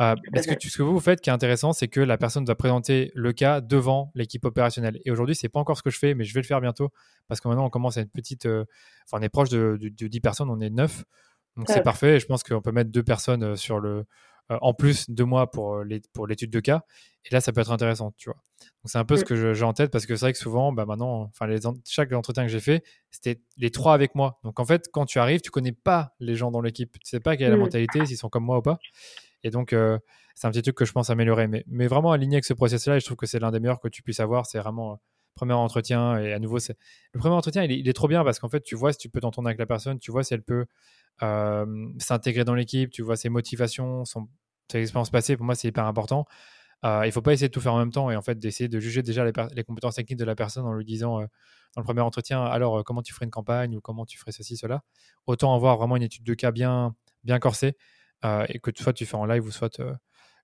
[0.00, 2.54] Euh, parce que ce que vous, faites qui est intéressant, c'est que la personne doit
[2.54, 5.00] présenter le cas devant l'équipe opérationnelle.
[5.04, 6.90] Et aujourd'hui, c'est pas encore ce que je fais, mais je vais le faire bientôt
[7.28, 8.46] parce que maintenant, on commence à être petite.
[8.46, 8.64] Euh,
[9.06, 11.04] enfin, on est proche de, 10 personnes, on est 9.
[11.56, 12.20] Donc c'est parfait.
[12.20, 14.06] je pense qu'on peut mettre deux personnes sur le,
[14.60, 16.82] en plus de moi pour l'étude de cas.
[17.24, 18.38] Et là, ça peut être intéressant, tu vois.
[18.82, 19.24] Donc c'est un peu ce mmh.
[19.26, 22.12] que j'ai en tête parce que c'est vrai que souvent, bah maintenant, enfin les, chaque
[22.12, 24.38] entretien que j'ai fait, c'était les trois avec moi.
[24.42, 27.20] Donc en fait, quand tu arrives, tu connais pas les gens dans l'équipe, tu sais
[27.20, 27.60] pas quelle est la mmh.
[27.60, 28.78] mentalité, s'ils sont comme moi ou pas.
[29.44, 29.74] Et donc
[30.34, 31.46] c'est un petit truc que je pense améliorer.
[31.46, 33.80] Mais, mais vraiment aligné avec ce processus-là, et je trouve que c'est l'un des meilleurs
[33.80, 34.46] que tu puisses avoir.
[34.46, 34.98] C'est vraiment
[35.34, 36.76] premier entretien et à nouveau c'est
[37.12, 39.20] le premier entretien il est, trop bien parce qu'en fait tu vois si tu peux
[39.20, 40.66] t'entendre avec la personne tu vois si elle peut
[41.98, 44.28] s'intégrer dans l'équipe tu vois ses motivations son,
[44.70, 45.36] ses expériences passées.
[45.36, 46.26] Pour moi c'est hyper important.
[46.84, 48.68] Euh, il faut pas essayer de tout faire en même temps et en fait d'essayer
[48.68, 51.26] de juger déjà les, compétences techniques de la personne en lui disant euh,
[51.74, 54.32] dans le premier entretien alors euh, comment tu ferais une campagne ou comment tu ferais
[54.32, 54.82] ceci cela?
[55.26, 57.76] Autant avoir vraiment une étude de cas bien bien corsée
[58.48, 59.80] et que soit tu fais en live ou soit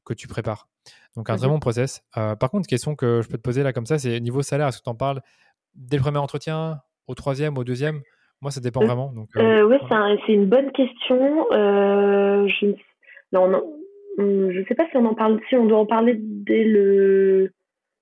[0.07, 0.69] que tu prépares
[1.17, 3.87] donc un très bon process par contre question que je peux te poser là comme
[3.87, 5.21] ça c'est niveau salaire est-ce que tu en parles
[5.75, 8.01] dès le premier entretien au troisième au deuxième?
[8.41, 9.77] Moi ça dépend vraiment donc oui
[10.27, 12.75] c'est une bonne question je...
[13.33, 13.77] non, non
[14.19, 17.53] je ne sais pas si on en parle, si on doit en parler dès le.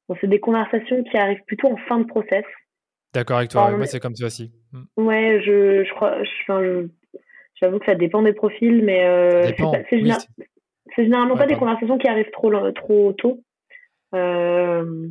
[0.09, 2.45] Bon, c'est des conversations qui arrivent plutôt en fin de process.
[3.13, 4.53] D'accord avec toi, moi c'est comme ça aussi.
[4.73, 4.87] Hum.
[4.97, 6.19] Ouais, je, je crois,
[7.61, 9.51] j'avoue que ça dépend des profils, mais euh,
[9.89, 10.03] c'est
[11.03, 13.41] généralement pas des conversations qui arrivent trop, trop tôt.
[14.15, 15.09] Euh,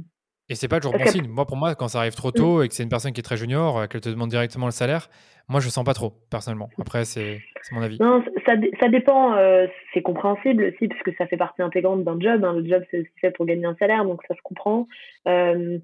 [0.50, 1.28] et c'est pas toujours bon signe.
[1.28, 3.24] Moi, pour moi, quand ça arrive trop tôt et que c'est une personne qui est
[3.24, 5.10] très junior, euh, qu'elle te demande directement le salaire,
[5.48, 6.70] moi, je sens pas trop, personnellement.
[6.80, 7.40] Après, c'est
[7.72, 7.98] mon avis.
[8.00, 9.36] Non, ça, ça dépend.
[9.36, 12.44] Euh, c'est compréhensible aussi, parce que ça fait partie intégrante d'un job.
[12.44, 12.54] Hein.
[12.54, 14.88] Le job, c'est aussi fait pour gagner un salaire, donc ça se comprend.
[15.28, 15.78] Euh,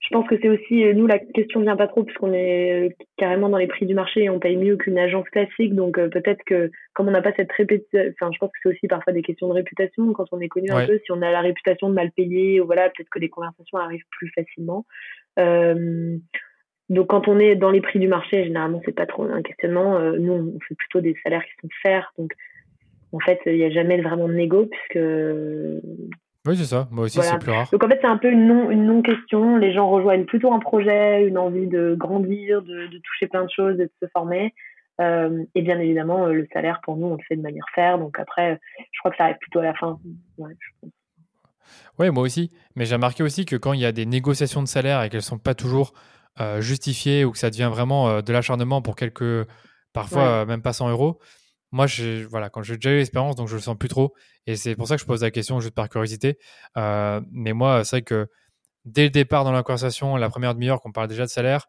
[0.00, 2.88] je pense que c'est aussi, euh, nous, la question vient pas trop puisqu'on est euh,
[3.16, 5.74] carrément dans les prix du marché et on paye mieux qu'une agence classique.
[5.74, 8.68] Donc euh, peut-être que comme on n'a pas cette réputation, enfin je pense que c'est
[8.68, 10.12] aussi parfois des questions de réputation.
[10.12, 12.66] Quand on est connu un peu, si on a la réputation de mal payer, ou
[12.66, 14.84] voilà, peut-être que les conversations arrivent plus facilement.
[15.38, 16.16] Euh,
[16.88, 19.98] donc quand on est dans les prix du marché, généralement c'est pas trop un questionnement.
[20.12, 22.12] nous, on fait plutôt des salaires qui sont fairs.
[22.16, 22.32] Donc
[23.12, 25.04] en fait, il n'y a jamais vraiment de négo puisque
[26.46, 26.88] oui, c'est ça.
[26.90, 27.68] Moi aussi, c'est plus rare.
[27.70, 29.56] Donc en fait, c'est un peu une non, une non question.
[29.56, 33.50] Les gens rejoignent plutôt un projet, une envie de grandir, de, de toucher plein de
[33.50, 34.54] choses, de se former.
[35.00, 37.98] Euh, et bien évidemment, euh, le salaire pour nous, on le fait de manière faire.
[37.98, 38.60] Donc après,
[38.92, 39.98] je crois que ça arrive plutôt à la fin.
[40.38, 40.52] Ouais,
[41.98, 42.50] ouais moi aussi.
[42.76, 45.22] Mais j'ai remarqué aussi que quand il y a des négociations de salaire et qu'elles
[45.22, 45.92] sont pas toujours
[46.40, 49.46] euh, justifiées ou que ça devient vraiment euh, de l'acharnement pour quelques,
[49.92, 51.18] parfois même pas 100 euros,
[51.72, 51.86] moi,
[52.30, 54.14] voilà, quand j'ai déjà eu l'expérience, donc je le sens plus trop.
[54.46, 56.38] Et c'est pour ça que je pose la question juste par curiosité.
[56.76, 58.28] Euh, mais moi, c'est vrai que
[58.84, 61.66] dès le départ dans la conversation, la première demi-heure, qu'on parle déjà de salaire,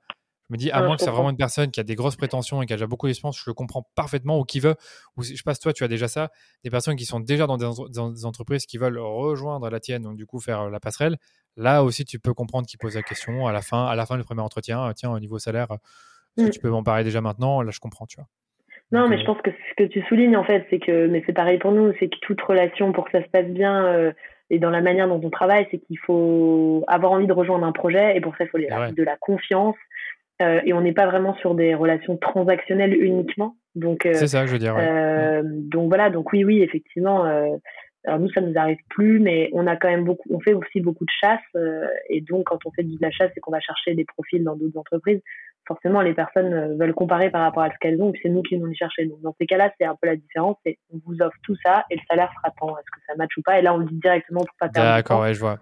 [0.49, 2.61] je me dis, à moins que c'est vraiment une personne qui a des grosses prétentions
[2.61, 4.75] et qui a déjà beaucoup d'expérience, je le comprends parfaitement, ou qui veut,
[5.17, 6.29] ou je passe toi, tu as déjà ça,
[6.63, 10.25] des personnes qui sont déjà dans des, entreprises qui veulent rejoindre la tienne, donc du
[10.25, 11.17] coup faire la passerelle.
[11.57, 14.15] Là aussi, tu peux comprendre qu'ils posent la question à la fin, à la fin
[14.15, 14.93] du premier entretien.
[14.95, 15.67] Tiens, au niveau salaire,
[16.37, 16.49] mm.
[16.51, 17.61] tu peux m'en parler déjà maintenant?
[17.61, 18.27] Là, je comprends, tu vois.
[18.91, 21.33] Non, mais je pense que ce que tu soulignes, en fait, c'est que, mais c'est
[21.33, 24.11] pareil pour nous, c'est que toute relation, pour que ça se passe bien, euh,
[24.49, 27.73] et dans la manière dont on travaille, c'est qu'il faut avoir envie de rejoindre un
[27.73, 29.75] projet, et pour ça, il faut de la confiance,
[30.41, 33.55] euh, et on n'est pas vraiment sur des relations transactionnelles uniquement.
[33.75, 34.75] Donc, euh, c'est ça, je veux dire.
[34.77, 37.25] Euh, donc voilà, donc oui, oui, effectivement.
[37.25, 37.55] Euh,
[38.05, 40.79] alors nous, ça nous arrive plus, mais on a quand même beaucoup, on fait aussi
[40.79, 41.41] beaucoup de chasse,
[42.09, 44.55] et donc quand on fait de la chasse et qu'on va chercher des profils dans
[44.55, 45.19] d'autres entreprises,
[45.67, 48.41] forcément les personnes euh, veulent comparer par rapport à ce qu'elles ont, puis c'est nous
[48.41, 49.05] qui nous les chercher.
[49.05, 51.85] Donc dans ces cas-là, c'est un peu la différence, c'est on vous offre tout ça
[51.89, 52.77] et le salaire sera tant.
[52.77, 53.59] Est-ce que ça matche ou pas?
[53.59, 54.95] Et là, on le dit directement pour pas perdre.
[54.95, 55.59] D'accord, ouais, je vois.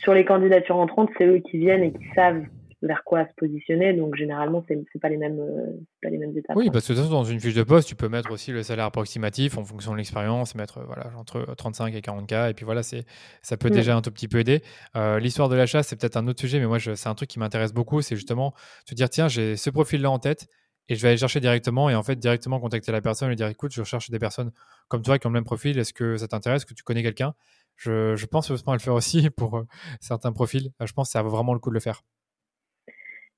[0.00, 2.44] Sur les candidatures entrantes, c'est eux qui viennent et qui savent
[2.86, 3.92] vers quoi se positionner.
[3.92, 5.72] Donc généralement, c'est n'est pas les mêmes euh,
[6.02, 6.56] pas les mêmes étapes.
[6.56, 8.52] Oui, parce que de toute façon, dans une fiche de poste, tu peux mettre aussi
[8.52, 12.54] le salaire approximatif en fonction de l'expérience, mettre voilà entre 35 et 40 k, et
[12.54, 13.04] puis voilà, c'est
[13.42, 14.62] ça peut déjà un tout petit peu aider.
[14.96, 17.38] Euh, l'histoire de l'achat, c'est peut-être un autre sujet, mais moi, c'est un truc qui
[17.38, 18.54] m'intéresse beaucoup, c'est justement
[18.86, 20.48] te dire tiens, j'ai ce profil-là en tête.
[20.88, 23.48] Et je vais aller chercher directement et en fait directement contacter la personne et dire
[23.48, 24.52] écoute, je recherche des personnes
[24.86, 25.76] comme toi qui ont le même profil.
[25.78, 26.64] Est-ce que ça t'intéresse?
[26.64, 27.34] Que tu connais quelqu'un?
[27.74, 29.66] Je, je, pense à le faire aussi pour euh,
[30.00, 30.70] certains profils.
[30.80, 32.02] je pense que ça vaut vraiment le coup de le faire.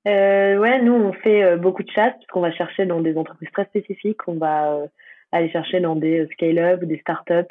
[0.09, 3.51] Euh, ouais, nous, on fait euh, beaucoup de chasse puisqu'on va chercher dans des entreprises
[3.53, 4.27] très spécifiques.
[4.27, 4.87] On va euh,
[5.31, 7.47] aller chercher dans des scale-up, des start-up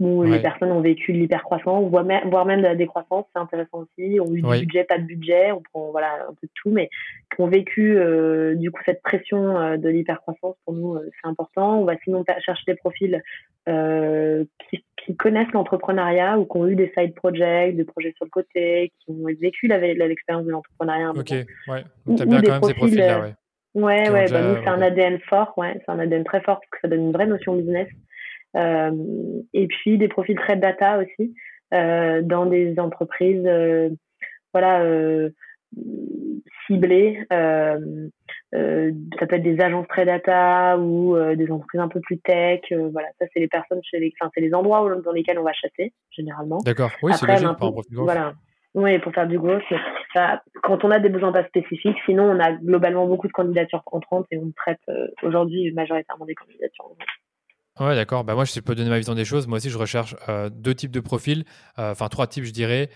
[0.00, 4.18] où les personnes ont vécu de l'hypercroissance, voire même de la décroissance, c'est intéressant aussi.
[4.20, 6.70] On a eu du budget, pas de budget, on prend voilà un peu de tout,
[6.70, 6.90] mais
[7.34, 7.98] qui ont vécu
[8.56, 11.80] du coup cette pression de l'hypercroissance pour nous c'est important.
[11.80, 13.22] On va sinon chercher des profils
[13.66, 18.30] qui qui connaissent l'entrepreneuriat ou qui ont eu des side projects, des projets sur le
[18.30, 21.10] côté, qui ont vécu l'expérience de l'entrepreneuriat.
[21.10, 21.84] Ok, ouais.
[22.06, 23.34] Donc, as bien quand même ces profils-là, ouais.
[23.74, 26.70] Ouais, ouais, bah, nous, c'est un ADN fort, ouais, c'est un ADN très fort parce
[26.70, 27.88] que ça donne une vraie notion business.
[28.56, 28.90] Euh,
[29.52, 31.34] et puis, des profils très data aussi,
[31.72, 33.90] euh, dans des entreprises, euh,
[34.52, 34.84] voilà,
[36.66, 37.24] ciblées.
[37.32, 38.02] Euh,
[38.52, 42.60] ça peut être des agences très data ou des entreprises un peu plus tech.
[42.70, 45.52] voilà, ça c'est les personnes chez les, enfin c'est les endroits dans lesquels on va
[45.52, 46.58] chasser généralement.
[46.64, 46.92] D'accord.
[47.02, 48.34] Oui, c'est logique par rapport Voilà.
[48.74, 49.62] Oui, pour faire du growth,
[50.62, 54.26] quand on a des besoins pas spécifiques, sinon on a globalement beaucoup de candidatures entrantes
[54.30, 54.80] et on traite
[55.22, 56.96] aujourd'hui majoritairement des candidatures.
[57.80, 58.22] Ouais, d'accord.
[58.24, 59.46] Bah, moi, je peux donner ma vision des choses.
[59.46, 60.14] Moi aussi, je recherche
[60.52, 61.44] deux types de profils,
[61.76, 62.90] enfin trois types, je dirais.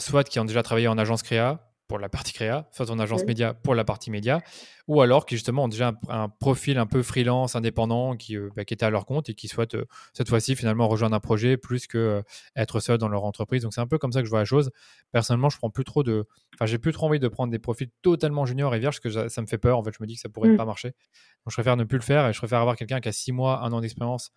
[0.00, 3.24] soit qui ont déjà travaillé en agence créa, pour la partie créa, soit en agence
[3.24, 4.40] média pour la partie média,
[4.88, 8.64] ou alors qui justement ont déjà un, profil un peu freelance, indépendant, qui, euh, bah,
[8.64, 11.56] qui était à leur compte et qui souhaitent euh, cette fois-ci finalement rejoindre un projet
[11.56, 12.22] plus que euh,
[12.56, 13.62] être seul dans leur entreprise.
[13.62, 14.70] Donc c'est un peu comme ça que je vois la chose.
[15.12, 17.90] Personnellement, je prends plus trop de, enfin j'ai plus trop envie de prendre des profils
[18.02, 19.78] totalement juniors et vierges, parce que ça me fait peur.
[19.78, 20.56] En fait, je me dis que ça pourrait mmh.
[20.56, 20.88] pas marcher.
[20.88, 23.32] Donc je préfère ne plus le faire et je préfère avoir quelqu'un qui a six
[23.32, 24.32] mois, un an d'expérience,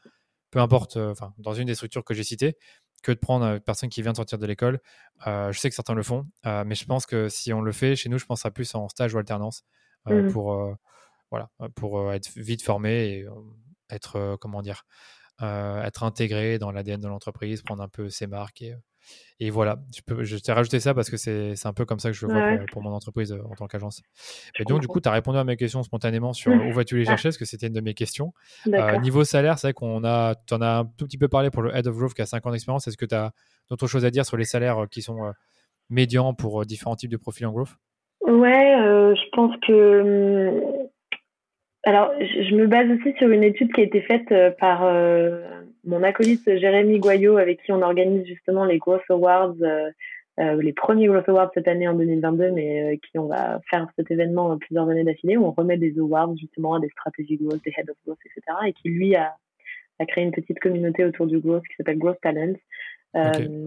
[0.51, 2.57] peu importe, enfin dans une des structures que j'ai citées,
[3.01, 4.79] que de prendre une personne qui vient de sortir de l'école.
[5.27, 7.71] Euh, je sais que certains le font, euh, mais je pense que si on le
[7.71, 9.63] fait chez nous, je pense à plus en stage ou alternance
[10.07, 10.31] euh, mmh.
[10.31, 10.77] pour,
[11.31, 13.27] voilà, pour être vite formé et
[13.89, 14.85] être, comment dire,
[15.41, 18.75] être intégré dans l'ADN de l'entreprise, prendre un peu ses marques et
[19.41, 22.09] et voilà, je, peux, je t'ai rajouté ça parce que c'est un peu comme ça
[22.09, 24.01] que je le vois pour, mon entreprise euh, en tant qu'agence.
[24.59, 27.07] Et donc, du coup, tu as répondu à mes questions spontanément sur où vas-tu les
[27.07, 27.11] ah.
[27.11, 28.33] chercher, parce que c'était une de mes questions.
[28.67, 31.51] Euh, niveau salaire, c'est vrai qu'on a, tu en as un tout petit peu parlé
[31.51, 32.85] pour le Head of Growth qui a 5 ans d'expérience.
[32.87, 33.31] Est-ce que tu as
[33.69, 35.31] d'autres choses à dire sur les salaires euh, qui sont
[35.89, 37.75] médians pour différents types de profils en growth?
[38.27, 38.75] Ouais,
[39.15, 40.01] je pense que.
[40.01, 40.87] Hum,
[41.85, 44.27] alors, je me base aussi sur une étude qui a été faite
[44.59, 44.81] par
[45.85, 49.89] mon acolyte Jérémy Goyot, avec qui on organise justement les Growth Awards, euh,
[50.39, 53.87] euh, les premiers Growth Awards cette année en 2022, mais euh, qui on va faire
[53.95, 57.63] cet événement plusieurs années d'affilée, où on remet des awards justement à des stratégies growth,
[57.63, 58.57] des head of growth, etc.
[58.67, 59.33] Et qui lui a,
[59.99, 62.59] a créé une petite communauté autour du growth qui s'appelle Growth Talents,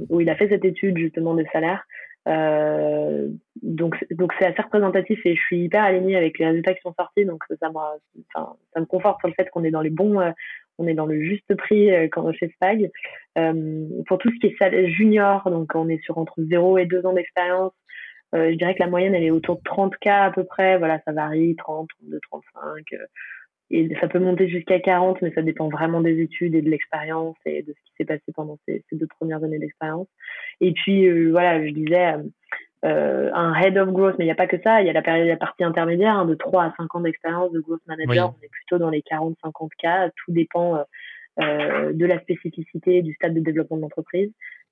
[0.08, 1.84] où il a fait cette étude justement des salaires.
[3.62, 6.94] Donc donc c'est assez représentatif et je suis hyper alignée avec les résultats qui sont
[6.96, 7.70] sortis donc ça
[8.32, 10.20] ça me conforte sur le fait qu'on est dans les bons
[10.82, 12.90] on est dans le juste prix euh, quand chez Spag.
[13.38, 17.06] Euh, pour tout ce qui est junior, donc on est sur entre 0 et 2
[17.06, 17.72] ans d'expérience,
[18.34, 21.00] euh, je dirais que la moyenne elle est autour de 30K à peu près, voilà,
[21.04, 22.94] ça varie, 30, 32, 35,
[23.70, 27.36] et ça peut monter jusqu'à 40, mais ça dépend vraiment des études et de l'expérience
[27.46, 30.08] et de ce qui s'est passé pendant ces, deux premières années d'expérience.
[30.60, 32.16] Et puis, voilà, je disais,
[32.82, 35.02] un head of growth, mais il n'y a pas que ça, il y a la,
[35.02, 38.44] période, la partie intermédiaire hein, de 3 à 5 ans d'expérience de growth manager, on
[38.44, 40.82] est plutôt dans les 40-50 cas, tout dépend euh,
[41.40, 44.30] euh, de la spécificité du stade de développement de l'entreprise.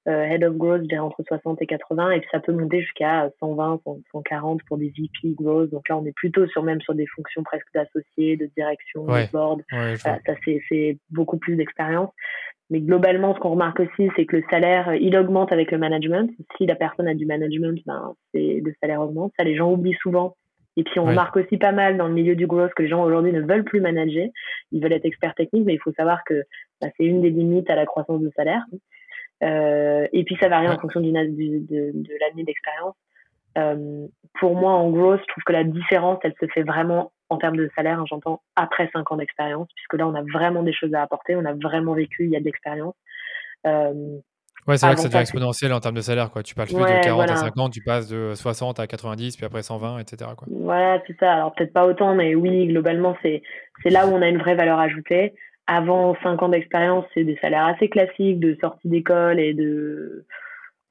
[0.08, 2.80] Euh, head of growth, je dirais entre 60 et 80, et puis ça peut monter
[2.80, 3.82] jusqu'à 120,
[4.12, 5.70] 140 pour des VP growth.
[5.70, 9.30] Donc là, on est plutôt sur même sur des fonctions presque d'associés, de direction, de
[9.30, 9.62] board.
[9.96, 12.10] ça, c'est beaucoup plus d'expérience.
[12.70, 16.30] Mais globalement, ce qu'on remarque aussi, c'est que le salaire, il augmente avec le management.
[16.56, 19.32] Si la personne a du management, ben, le salaire augmente.
[19.36, 20.36] Ça, les gens oublient souvent.
[20.76, 23.04] Et puis, on remarque aussi pas mal dans le milieu du growth que les gens
[23.04, 24.28] aujourd'hui ne veulent plus manager.
[24.70, 26.44] Ils veulent être experts techniques, mais il faut savoir que
[26.80, 28.62] ben, c'est une des limites à la croissance de salaire.
[29.42, 32.94] Euh, et puis, ça varie en fonction du, de, de l'année d'expérience.
[33.58, 34.06] Euh,
[34.38, 37.56] pour moi, en gros, je trouve que la différence, elle se fait vraiment en termes
[37.56, 40.92] de salaire, hein, j'entends après 5 ans d'expérience, puisque là, on a vraiment des choses
[40.94, 42.94] à apporter, on a vraiment vécu, il y a de l'expérience.
[43.66, 44.18] Euh,
[44.66, 46.30] ouais, c'est vrai que ça devient exponentiel en termes de salaire.
[46.30, 46.42] Quoi.
[46.42, 49.62] Tu passes plus de 40 à 50, tu passes de 60 à 90, puis après
[49.62, 50.32] 120, etc.
[50.36, 50.48] Quoi.
[50.50, 51.32] Voilà, c'est ça.
[51.32, 53.42] Alors peut-être pas autant, mais oui, globalement, c'est
[53.84, 55.34] là où on a une vraie valeur ajoutée.
[55.72, 60.26] Avant 5 ans d'expérience, c'est des salaires assez classiques de sortie d'école et de.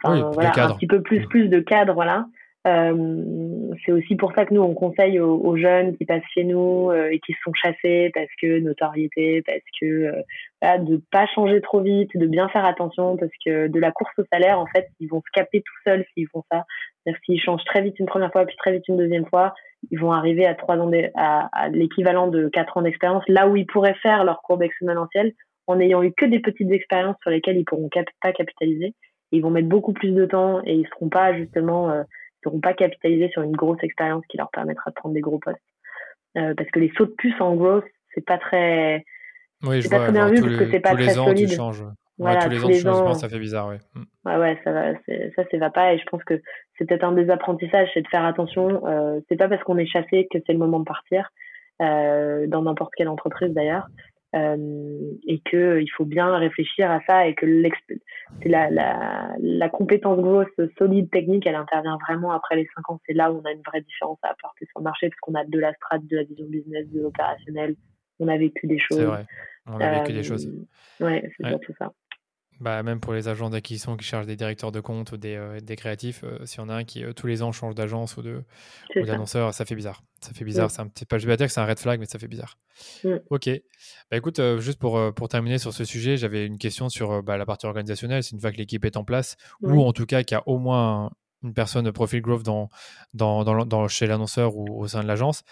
[0.02, 1.28] Enfin, voilà, un petit peu plus, mm.
[1.28, 2.28] plus de cadre, voilà.
[2.70, 6.92] Euh, c'est aussi pour ça que nous, on conseille aux, jeunes qui passent chez nous
[6.92, 10.22] euh, et qui se sont chassés parce que notoriété, parce que euh,
[10.62, 14.14] voilà, de pas changer trop vite, de bien faire attention parce que de la course
[14.20, 16.66] au salaire, en fait, ils vont se capter tout seuls s'ils font ça.
[17.04, 19.54] C'est-à-dire s'ils changent très vite une première fois puis très vite une deuxième fois,
[19.90, 23.66] ils vont arriver à trois ans à, l'équivalent de quatre ans d'expérience, là où ils
[23.66, 25.34] pourraient faire leur courbe exponentielle
[25.68, 27.90] en n'ayant eu que des petites expériences sur lesquelles ils pourront
[28.22, 28.94] pas capitaliser.
[29.32, 32.04] Ils vont mettre beaucoup plus de temps et ils seront pas justement euh, ne
[32.44, 35.60] seront pas capitalisés sur une grosse expérience qui leur permettra de prendre des gros postes.
[36.38, 39.04] Euh, parce que les sauts de puce en growth, c'est pas très,
[39.64, 41.50] oui, je pas très bien vu parce que c'est pas très ans, solide.
[41.50, 41.84] Tu changes.
[42.18, 43.78] Voilà, tous les ans, les ans, ça fait bizarre, oui.
[43.96, 44.04] Mm.
[44.26, 45.94] Ouais, ouais, ça va, ça, c'est va pas.
[45.94, 46.42] Et je pense que
[46.78, 48.86] c'est peut-être un des apprentissages, c'est de faire attention.
[48.86, 51.30] Euh, c'est pas parce qu'on est chassé que c'est le moment de partir,
[51.82, 53.88] euh, dans n'importe quelle entreprise d'ailleurs.
[54.36, 57.48] Euh, et que il faut bien réfléchir à ça et que
[58.46, 60.46] la, la, la compétence grosse
[60.78, 63.02] solide technique elle intervient vraiment après les 5 ans.
[63.08, 65.34] C'est là où on a une vraie différence à apporter sur le marché parce qu'on
[65.34, 67.76] a de la strat de la vision business de l'opérationnel.
[68.20, 69.00] On a vécu des choses.
[69.00, 69.26] c'est vrai.
[69.66, 70.46] On a vécu des choses.
[70.46, 71.92] Euh, ouais c'est surtout ça
[72.60, 75.60] Bah, même pour les agents d'acquisition qui cherchent des directeurs de compte ou des, euh,
[75.62, 78.22] des créatifs, euh, s'il y en a un qui tous les ans change d'agence ou
[78.96, 80.04] d'annonceur, ça fait bizarre.
[80.20, 80.70] Ça fait bizarre.
[80.70, 82.20] C'est un petit, pas, je vais pas dire que c'est un red flag, mais ça
[82.20, 82.58] fait bizarre.
[83.06, 83.16] Mm.
[83.30, 83.50] Ok.
[84.12, 87.46] Bah, écoute, juste pour, pour terminer sur ce sujet, j'avais une question sur bah, la
[87.46, 88.24] partie organisationnelle.
[88.24, 90.44] C'est une fois que l'équipe est en place, ou en tout cas qu'il y a
[90.46, 91.12] au moins
[91.44, 92.70] une personne de profil growth dans,
[93.14, 95.44] dans, dans, dans chez l'annonceur ou au sein de l'agence.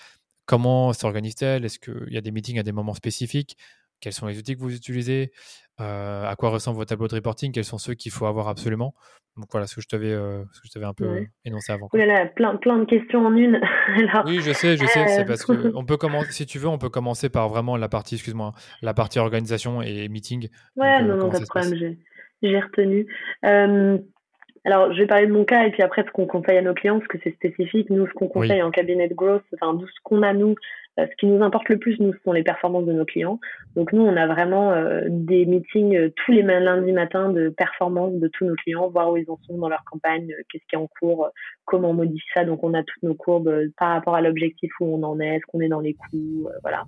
[0.46, 1.64] Comment s'organise-t-elle?
[1.64, 3.58] Est-ce qu'il y a des meetings à des moments spécifiques?
[4.00, 5.32] Quels sont les outils que vous utilisez,
[5.80, 8.94] euh, à quoi ressemblent vos tableaux de reporting, quels sont ceux qu'il faut avoir absolument.
[9.36, 10.44] Donc voilà ce que je t'avais, euh,
[10.82, 11.90] un peu énoncé avant.
[11.94, 13.62] Oui, là, plein, plein de questions en une.
[14.26, 15.08] oui, je sais, je sais.
[15.08, 17.78] C'est parce que euh, on peut commencer, si tu veux, on peut commencer par vraiment
[17.78, 20.50] la partie, excuse-moi, la partie organisation et meeting.
[20.76, 21.96] Ouais, non, non, pas de problème.
[22.42, 23.08] J'ai retenu.
[23.44, 26.74] alors, je vais parler de mon cas et puis après ce qu'on conseille à nos
[26.74, 27.92] clients, parce que c'est spécifique.
[27.92, 30.56] Nous, ce qu'on conseille en cabinet de growth, enfin, ce qu'on a nous, euh,
[30.98, 33.40] ce qui nous importe le plus, nous, ce sont les performances de nos clients.
[33.76, 38.14] Donc nous, on a vraiment euh, des meetings euh, tous les lundis matins de performance
[38.14, 40.80] de tous nos clients, voir où ils en sont dans leur campagne, qu'est-ce qui est
[40.80, 41.30] en cours,
[41.66, 42.46] comment on modifie ça.
[42.46, 45.46] Donc on a toutes nos courbes par rapport à l'objectif où on en est, est-ce
[45.48, 46.86] qu'on est dans les coûts, voilà.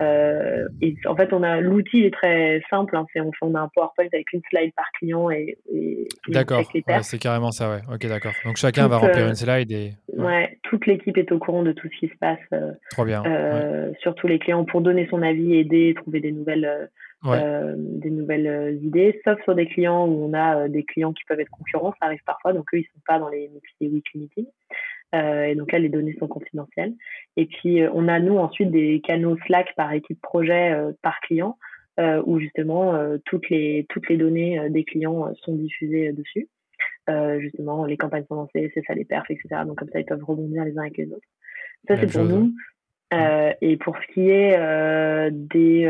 [0.00, 2.96] Euh, et en fait, on a l'outil est très simple.
[2.96, 6.62] Hein, on, on, a un PowerPoint avec une slide par client et, et d'accord.
[7.02, 7.80] c'est carrément ça, ouais.
[7.92, 8.32] Ok, d'accord.
[8.44, 10.58] Donc chacun va remplir une slide et ouais.
[10.62, 12.38] toute l'équipe est au courant de tout ce qui se passe.
[12.52, 13.22] Euh, Trop bien.
[13.26, 16.88] Euh, sur tous les clients pour donner son avis, aider, trouver des nouvelles.
[17.26, 21.38] Euh, des nouvelles idées, sauf sur des clients où on a des clients qui peuvent
[21.38, 23.50] être concurrents, ça arrive parfois, donc eux ils sont pas dans les,
[23.82, 24.46] les weekly meetings.
[25.14, 26.94] Euh, et donc là, les données sont confidentielles.
[27.36, 31.20] Et puis, euh, on a, nous, ensuite des canaux Slack par équipe projet, euh, par
[31.20, 31.58] client,
[32.24, 36.48] où justement, toutes, les, toutes les données des clients sont diffusées dessus.
[37.40, 39.48] justement, les campagnes sont lancées, c'est ça les perfs, etc.
[39.66, 41.28] Donc comme ça, ils peuvent rebondir les uns avec les autres.
[41.86, 42.54] Ça, c'est pour nous.
[43.12, 45.82] Euh, et pour ce qui est euh, des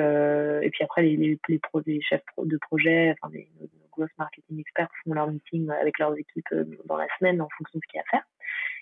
[0.62, 1.38] et puis après les, les,
[1.86, 3.48] les, chefs de projet, enfin les,
[3.92, 6.52] growth marketing experts font leur meeting avec leurs équipes
[6.86, 8.26] dans la semaine en fonction de ce qu'il y a à faire.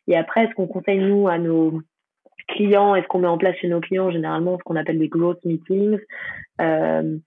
[0.08, 1.80] Et après, ce qu'on conseille, nous, à nos
[2.48, 5.08] clients et ce qu'on met en place chez nos clients, généralement, ce qu'on appelle des
[5.08, 5.98] growth meetings?
[6.60, 7.18] Euh,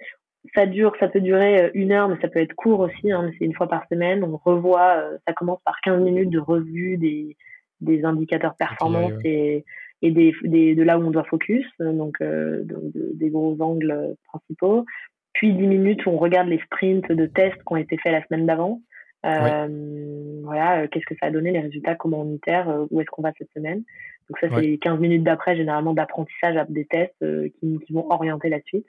[0.55, 3.11] ça dure, ça peut durer euh, une heure, mais ça peut être court aussi.
[3.11, 4.23] Hein, c'est une fois par semaine.
[4.23, 7.37] On revoit, euh, ça commence par 15 minutes de revue des,
[7.79, 9.63] des indicateurs performance et,
[10.01, 12.63] et des, des, de là où on doit focus, donc, euh,
[12.95, 14.85] des gros angles principaux.
[15.33, 18.25] Puis 10 minutes où on regarde les sprints de tests qui ont été faits la
[18.25, 18.81] semaine d'avant.
[19.25, 23.01] Euh, voilà, euh, qu'est-ce que ça a donné, les résultats, comment on itère, euh, où
[23.01, 23.83] est-ce qu'on va cette semaine.
[24.29, 27.25] Donc ça, c'est 15 minutes d'après, généralement d'apprentissage des tests
[27.59, 28.87] qui, qui, vont orienter la suite.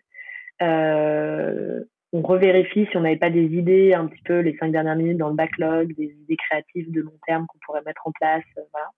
[0.61, 5.19] on revérifie si on n'avait pas des idées un petit peu les cinq dernières minutes
[5.19, 8.45] dans le backlog, des idées créatives de long terme qu'on pourrait mettre en place.
[8.73, 8.89] voilà.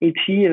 [0.00, 0.46] Et puis,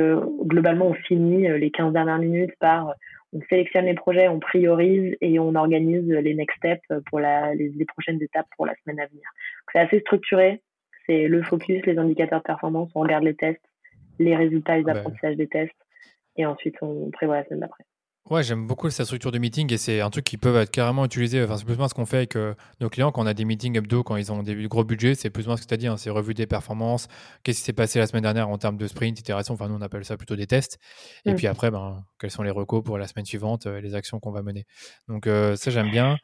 [0.44, 2.94] globalement, on finit les 15 dernières minutes par
[3.34, 7.86] on sélectionne les projets, on priorise et on organise les next steps pour la, les,
[7.86, 9.24] prochaines étapes pour la semaine à venir.
[9.72, 10.62] C'est assez structuré.
[11.08, 13.64] C'est le focus, les indicateurs de performance, on regarde les tests,
[14.20, 15.72] les résultats, les apprentissages des tests
[16.36, 17.86] et ensuite on prévoit la semaine d'après.
[18.30, 21.03] Ouais, j'aime beaucoup cette structure de meeting et c'est un truc qui peut être carrément
[21.03, 21.43] utilisé.
[21.43, 23.34] Enfin, c'est plus ou moins ce qu'on fait avec euh, nos clients quand on a
[23.34, 25.15] des meetings hebdo, quand ils ont des gros budgets.
[25.15, 25.88] C'est plus ou moins ce que tu as dit.
[25.88, 27.07] Hein, c'est revue des performances.
[27.43, 29.55] Qu'est-ce qui s'est passé la semaine dernière en termes de sprint, itération.
[29.55, 30.78] Enfin, nous, on appelle ça plutôt des tests.
[31.26, 31.36] Et mm.
[31.36, 34.32] puis après, ben, quels sont les recos pour la semaine suivante, euh, les actions qu'on
[34.32, 34.65] va mener.
[35.09, 36.17] Donc, euh, ça, j'aime bien.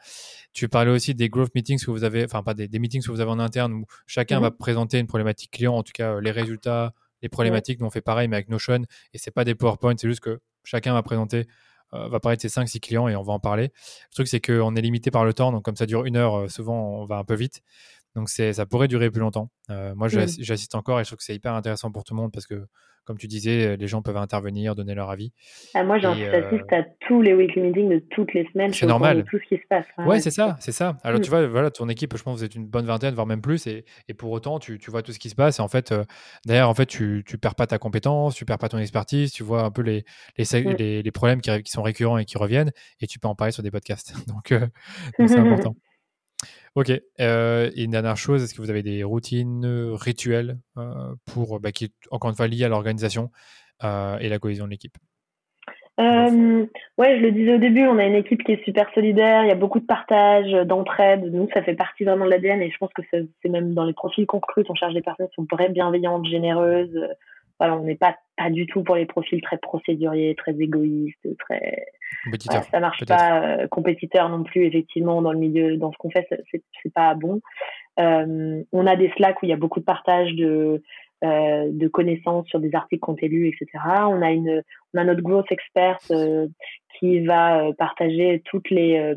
[0.53, 3.21] Tu parlais aussi des growth meetings que vous avez, enfin, pas des, meetings que vous
[3.21, 6.93] avez en interne où chacun va présenter une problématique client, en tout cas, les résultats,
[7.23, 7.79] les problématiques.
[7.81, 8.83] Nous, on fait pareil, mais avec Notion.
[9.13, 11.43] Et c'est pas des PowerPoint, c'est juste que chacun va présenter euh,
[11.91, 13.71] va parler de ses 5-6 clients et on va en parler.
[14.09, 16.37] Le truc, c'est qu'on est limité par le temps, donc comme ça dure une heure,
[16.37, 17.61] euh, souvent on va un peu vite.
[18.17, 19.51] Donc ça pourrait durer plus longtemps.
[19.69, 22.31] Euh, moi, j'assiste encore et je trouve que c'est hyper intéressant pour tout le monde
[22.33, 22.65] parce que
[23.05, 25.31] comme tu disais, les gens peuvent intervenir, donner leur avis.
[25.75, 28.73] Ah, moi, j'assiste à tous les weekly meetings de toutes les semaines.
[28.73, 29.23] C'est normal.
[29.29, 29.85] Tout ce qui se passe.
[29.99, 30.97] ouais, c'est ça, c'est ça.
[31.03, 31.29] Alors, tu mm.
[31.29, 33.65] vois, voilà, ton équipe, je pense que vous êtes une bonne vingtaine, voire même plus.
[33.67, 35.59] Et, et pour autant, tu, tu, vois tout ce qui se passe.
[35.59, 35.93] Et en fait,
[36.45, 39.31] d'ailleurs, en fait, tu, tu perds pas ta compétence, tu perds pas ton expertise.
[39.31, 40.03] Tu vois un peu les,
[40.37, 40.75] les, mm.
[40.77, 42.71] les, les problèmes qui, qui, sont récurrents et qui reviennent.
[42.99, 44.15] Et tu peux en parler sur des podcasts.
[44.27, 44.53] Donc,
[45.17, 45.75] c'est important.
[46.75, 46.91] Ok.
[47.19, 51.59] Euh, et une dernière chose, est-ce que vous avez des routines euh, rituelles euh, pour,
[51.59, 53.31] bah, qui encore une fois liées à l'organisation
[53.83, 54.97] et la cohésion de l'équipe?
[55.99, 59.49] Ouais, je le disais au début, on a une équipe qui est super solidaire, il
[59.49, 61.31] y a beaucoup de partage, d'entraide.
[61.31, 63.93] Nous, ça fait partie vraiment de l'ADN et je pense que c'est même dans les
[63.93, 66.99] profils qu'on recrute, on cherche des personnes qui sont vraies, bienveillantes, généreuses.
[67.59, 71.87] Voilà, on n'est pas, pas du tout pour les profils très procéduriers, très égoïstes, très.
[72.25, 73.41] Voilà, ça marche pas.
[73.41, 77.41] Euh, compétiteur non plus, effectivement, dans le milieu, dans ce qu'on fait, c'est pas bon.
[77.99, 80.83] Euh, on a des Slack où il y a beaucoup de partage de,
[81.23, 83.67] euh, de connaissances sur des articles qu'on a lus, etc.
[84.07, 84.61] On a une,
[84.93, 86.47] on a notre growth expert euh,
[86.99, 89.15] qui va partager toutes les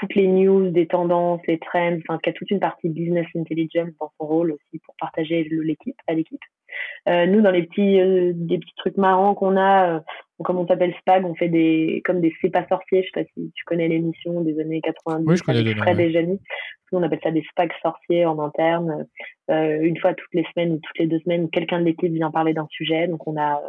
[0.00, 3.90] toutes les news, des tendances, les trends, enfin, qui a toute une partie business intelligence
[4.00, 6.40] dans son rôle aussi pour partager l'équipe à l'équipe.
[7.08, 10.00] Euh, nous, dans les petits, euh, des petits trucs marrants qu'on a, euh,
[10.42, 13.02] comme on s'appelle SPAG, on fait des, comme des C'est pas sorciers.
[13.02, 15.26] Je sais pas si tu connais l'émission des années 90.
[15.26, 16.40] Oui, je connais avec Fred et Jamy.
[16.92, 19.06] Nous, on appelle ça des SPAG sorciers en interne.
[19.48, 22.54] Une fois toutes les semaines ou toutes les deux semaines, quelqu'un de l'équipe vient parler
[22.54, 23.06] d'un sujet.
[23.08, 23.60] Donc, on a,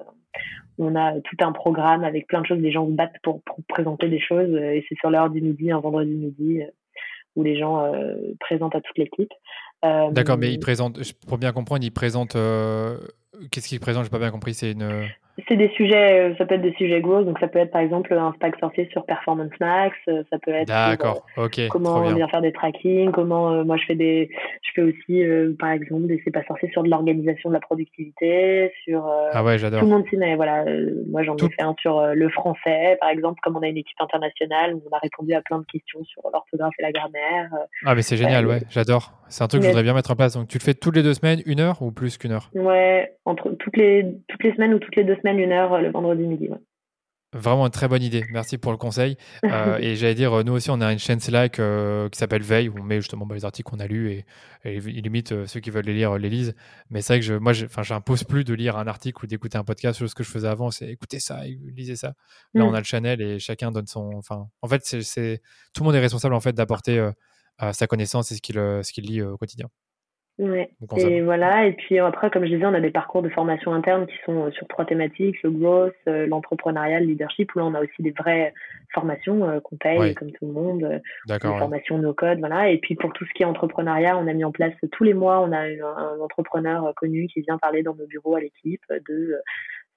[0.78, 2.60] on a tout un programme avec plein de choses.
[2.60, 5.72] Les gens se battent pour, pour présenter des choses et c'est sur l'heure du midi,
[5.72, 6.62] un vendredi midi
[7.36, 7.91] où les gens
[8.39, 9.32] présentent à toute l'équipe.
[10.11, 12.38] D'accord, mais ils présentent, pour bien comprendre, ils présentent
[13.51, 14.03] Qu'est-ce qu'il présente?
[14.03, 14.53] J'ai pas bien compris.
[14.53, 15.07] C'est une.
[15.49, 17.81] C'est des sujets, euh, ça peut être des sujets growth, donc ça peut être par
[17.81, 21.67] exemple un stack sorcier sur Performance Max, euh, ça peut être D'accord, euh, ok.
[21.69, 22.27] comment bien.
[22.29, 24.29] faire des tracking, comment moi je fais des,
[24.63, 28.71] je fais aussi par exemple des c'est pas sorcier sur de l'organisation de la productivité,
[28.86, 29.81] sur ah ouais j'adore.
[29.81, 30.63] Tout le monde s'y met, voilà.
[31.09, 33.99] moi j'en ai fait un sur le français par exemple, comme on a une équipe
[33.99, 37.49] internationale, on a répondu à plein de questions sur l'orthographe et la grammaire.
[37.86, 39.11] ah mais c'est génial, ouais, j'adore.
[39.27, 40.36] C'est un truc que je voudrais bien mettre en place.
[40.36, 42.49] Donc tu le fais toutes les deux semaines, une heure ou plus qu'une heure?
[42.53, 45.82] Ouais, entre toutes les toutes les semaines ou toutes les deux semaines une heure euh,
[45.82, 46.49] le vendredi midi.
[47.34, 48.23] Vraiment une très bonne idée.
[48.32, 49.17] Merci pour le conseil.
[49.45, 52.67] Euh, et j'allais dire, nous aussi, on a une chaîne Slack euh, qui s'appelle Veille,
[52.67, 54.26] où on met justement bah, les articles qu'on a lus et,
[54.65, 56.55] et limite ceux qui veulent les lire les lisent.
[56.89, 59.63] Mais c'est vrai que je, moi, j'impose plus de lire un article ou d'écouter un
[59.63, 60.05] podcast.
[60.05, 62.13] Ce que je faisais avant, c'est écouter ça, lisez ça.
[62.53, 62.67] Là, mm.
[62.67, 64.11] on a le channel et chacun donne son.
[64.15, 65.41] Enfin, en fait, c'est
[65.73, 67.11] tout le monde est responsable en fait d'apporter
[67.71, 69.69] sa connaissance et ce qu'il ce qu'il lit au quotidien.
[70.38, 70.69] Ouais.
[70.97, 71.65] Et voilà.
[71.65, 74.45] Et puis après, comme je disais, on a des parcours de formation interne qui sont
[74.45, 77.55] euh, sur trois thématiques le growth, euh, l'entrepreneuriat, le leadership.
[77.55, 78.53] Où là, on a aussi des vraies
[78.93, 82.69] formations euh, qu'on paye comme tout le monde, des formations no code, voilà.
[82.69, 85.13] Et puis pour tout ce qui est entrepreneuriat, on a mis en place tous les
[85.13, 89.36] mois, on a un entrepreneur connu qui vient parler dans nos bureaux à l'équipe de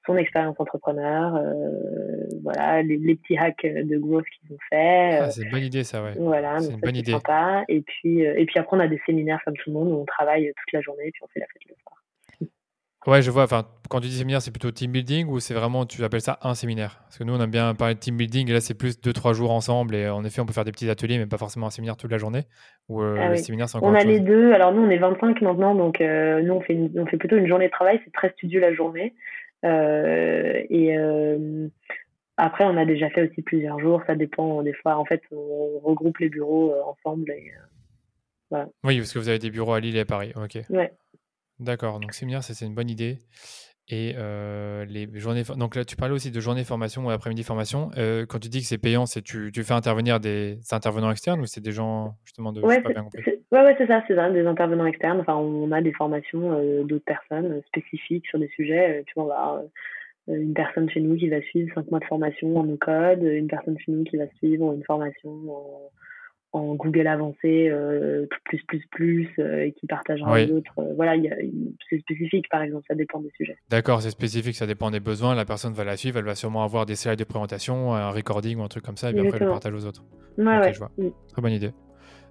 [0.07, 5.19] son expérience entrepreneur, euh, voilà, les, petits hacks de growth qu'ils ont fait.
[5.19, 6.13] Ah, c'est une bonne idée ça, ouais.
[6.17, 7.13] Voilà, c'est une bonne idée.
[7.13, 7.65] Sympa.
[7.69, 9.97] Et puis, euh, et puis après, on a des séminaires comme tout le monde où
[9.97, 11.95] on travaille toute la journée et puis on fait la fête le soir.
[13.07, 13.45] Ouais, je vois.
[13.45, 16.39] Enfin, quand tu dis séminaire, c'est plutôt team building ou c'est vraiment, tu appelles ça
[16.43, 17.01] un séminaire?
[17.05, 19.13] Parce que nous, on aime bien parler de team building et là, c'est plus deux,
[19.13, 19.95] trois jours ensemble.
[19.95, 22.11] Et en effet, on peut faire des petits ateliers, mais pas forcément un séminaire toute
[22.11, 22.45] la journée.
[22.89, 23.43] Ou euh, ah les
[23.81, 24.53] On a les deux.
[24.53, 27.67] Alors, nous, on est 25 maintenant, donc nous, on fait, on fait plutôt une journée
[27.67, 28.01] de travail.
[28.05, 29.15] C'est très studieux la journée.
[29.65, 31.69] Euh, et euh,
[32.37, 34.03] après, on a déjà fait aussi plusieurs jours.
[34.07, 34.97] Ça dépend des fois.
[34.97, 37.31] En fait, on regroupe les bureaux euh, ensemble.
[37.31, 37.53] Et,
[38.51, 38.69] voilà.
[38.85, 40.33] Oui, parce que vous avez des bureaux à Lille et à Paris.
[40.37, 40.59] Ok.
[40.71, 40.93] Ouais.
[41.59, 42.01] D'accord.
[42.01, 43.19] Donc, séminaire, ça, c'est une bonne idée.
[43.91, 44.15] Et
[44.87, 45.45] les journées.
[45.57, 47.91] Donc là, tu parlais aussi de journée formation ou après-midi formation.
[48.29, 51.47] quand tu dis que c'est payant, c'est tu, tu fais intervenir des, intervenants externes ou
[51.47, 52.61] c'est des gens justement de.
[52.61, 52.83] Ouais,
[53.53, 55.21] ouais, c'est ça, c'est ça, des intervenants externes.
[55.21, 59.05] Enfin, on a des formations d'autres personnes spécifiques sur des sujets.
[59.07, 59.63] tu vois, on va
[60.29, 63.79] une personne chez nous qui va suivre cinq mois de formation en no-code, une personne
[63.79, 65.91] chez nous qui va suivre une formation en
[66.53, 70.51] en Google avancé euh, plus plus plus euh, et qui partagera oui.
[70.51, 70.73] autres.
[70.79, 71.15] Euh, voilà,
[71.89, 73.57] c'est spécifique par exemple, ça dépend des sujets.
[73.69, 75.35] D'accord, c'est spécifique, ça dépend des besoins.
[75.35, 78.59] La personne va la suivre, elle va sûrement avoir des slides de présentation, un recording
[78.59, 80.05] ou un truc comme ça, et puis après elle le partage aux autres.
[80.39, 80.73] Ouais, ouais.
[80.73, 80.91] Je vois.
[81.33, 81.71] Très bonne idée.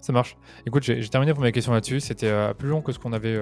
[0.01, 0.37] Ça marche.
[0.65, 1.99] Écoute, j'ai terminé pour mes questions là-dessus.
[1.99, 3.39] C'était plus long que ce qu'on avait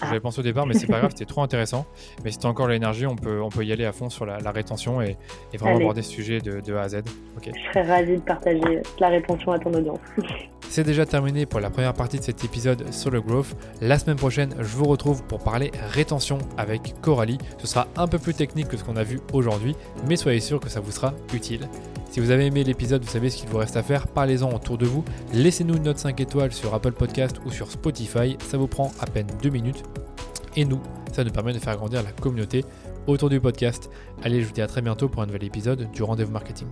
[0.00, 1.86] que j'avais pensé au départ, mais c'est pas grave, c'était trop intéressant.
[2.24, 4.26] Mais si tu as encore l'énergie, on peut, on peut y aller à fond sur
[4.26, 5.16] la, rétention et,
[5.58, 7.02] vraiment aborder ce sujet de, de A à Z.
[7.44, 10.00] Je serais ravi de partager la rétention à ton audience.
[10.68, 13.56] C'est déjà terminé pour la première partie de cet épisode sur le growth.
[13.80, 17.38] La semaine prochaine, je vous retrouve pour parler rétention avec Coralie.
[17.58, 19.74] Ce sera un peu plus technique que ce qu'on a vu aujourd'hui,
[20.08, 21.68] mais soyez sûr que ça vous sera utile.
[22.10, 24.76] Si vous avez aimé l'épisode, vous savez ce qu'il vous reste à faire, parlez-en autour
[24.76, 28.66] de vous, laissez-nous une note 5 étoiles sur Apple Podcast ou sur Spotify, ça vous
[28.66, 29.84] prend à peine 2 minutes.
[30.56, 30.80] Et nous,
[31.12, 32.64] ça nous permet de faire grandir la communauté
[33.06, 33.90] autour du podcast.
[34.24, 36.68] Allez, je vous dis à très bientôt pour un nouvel épisode du Rendez-vous Marketing.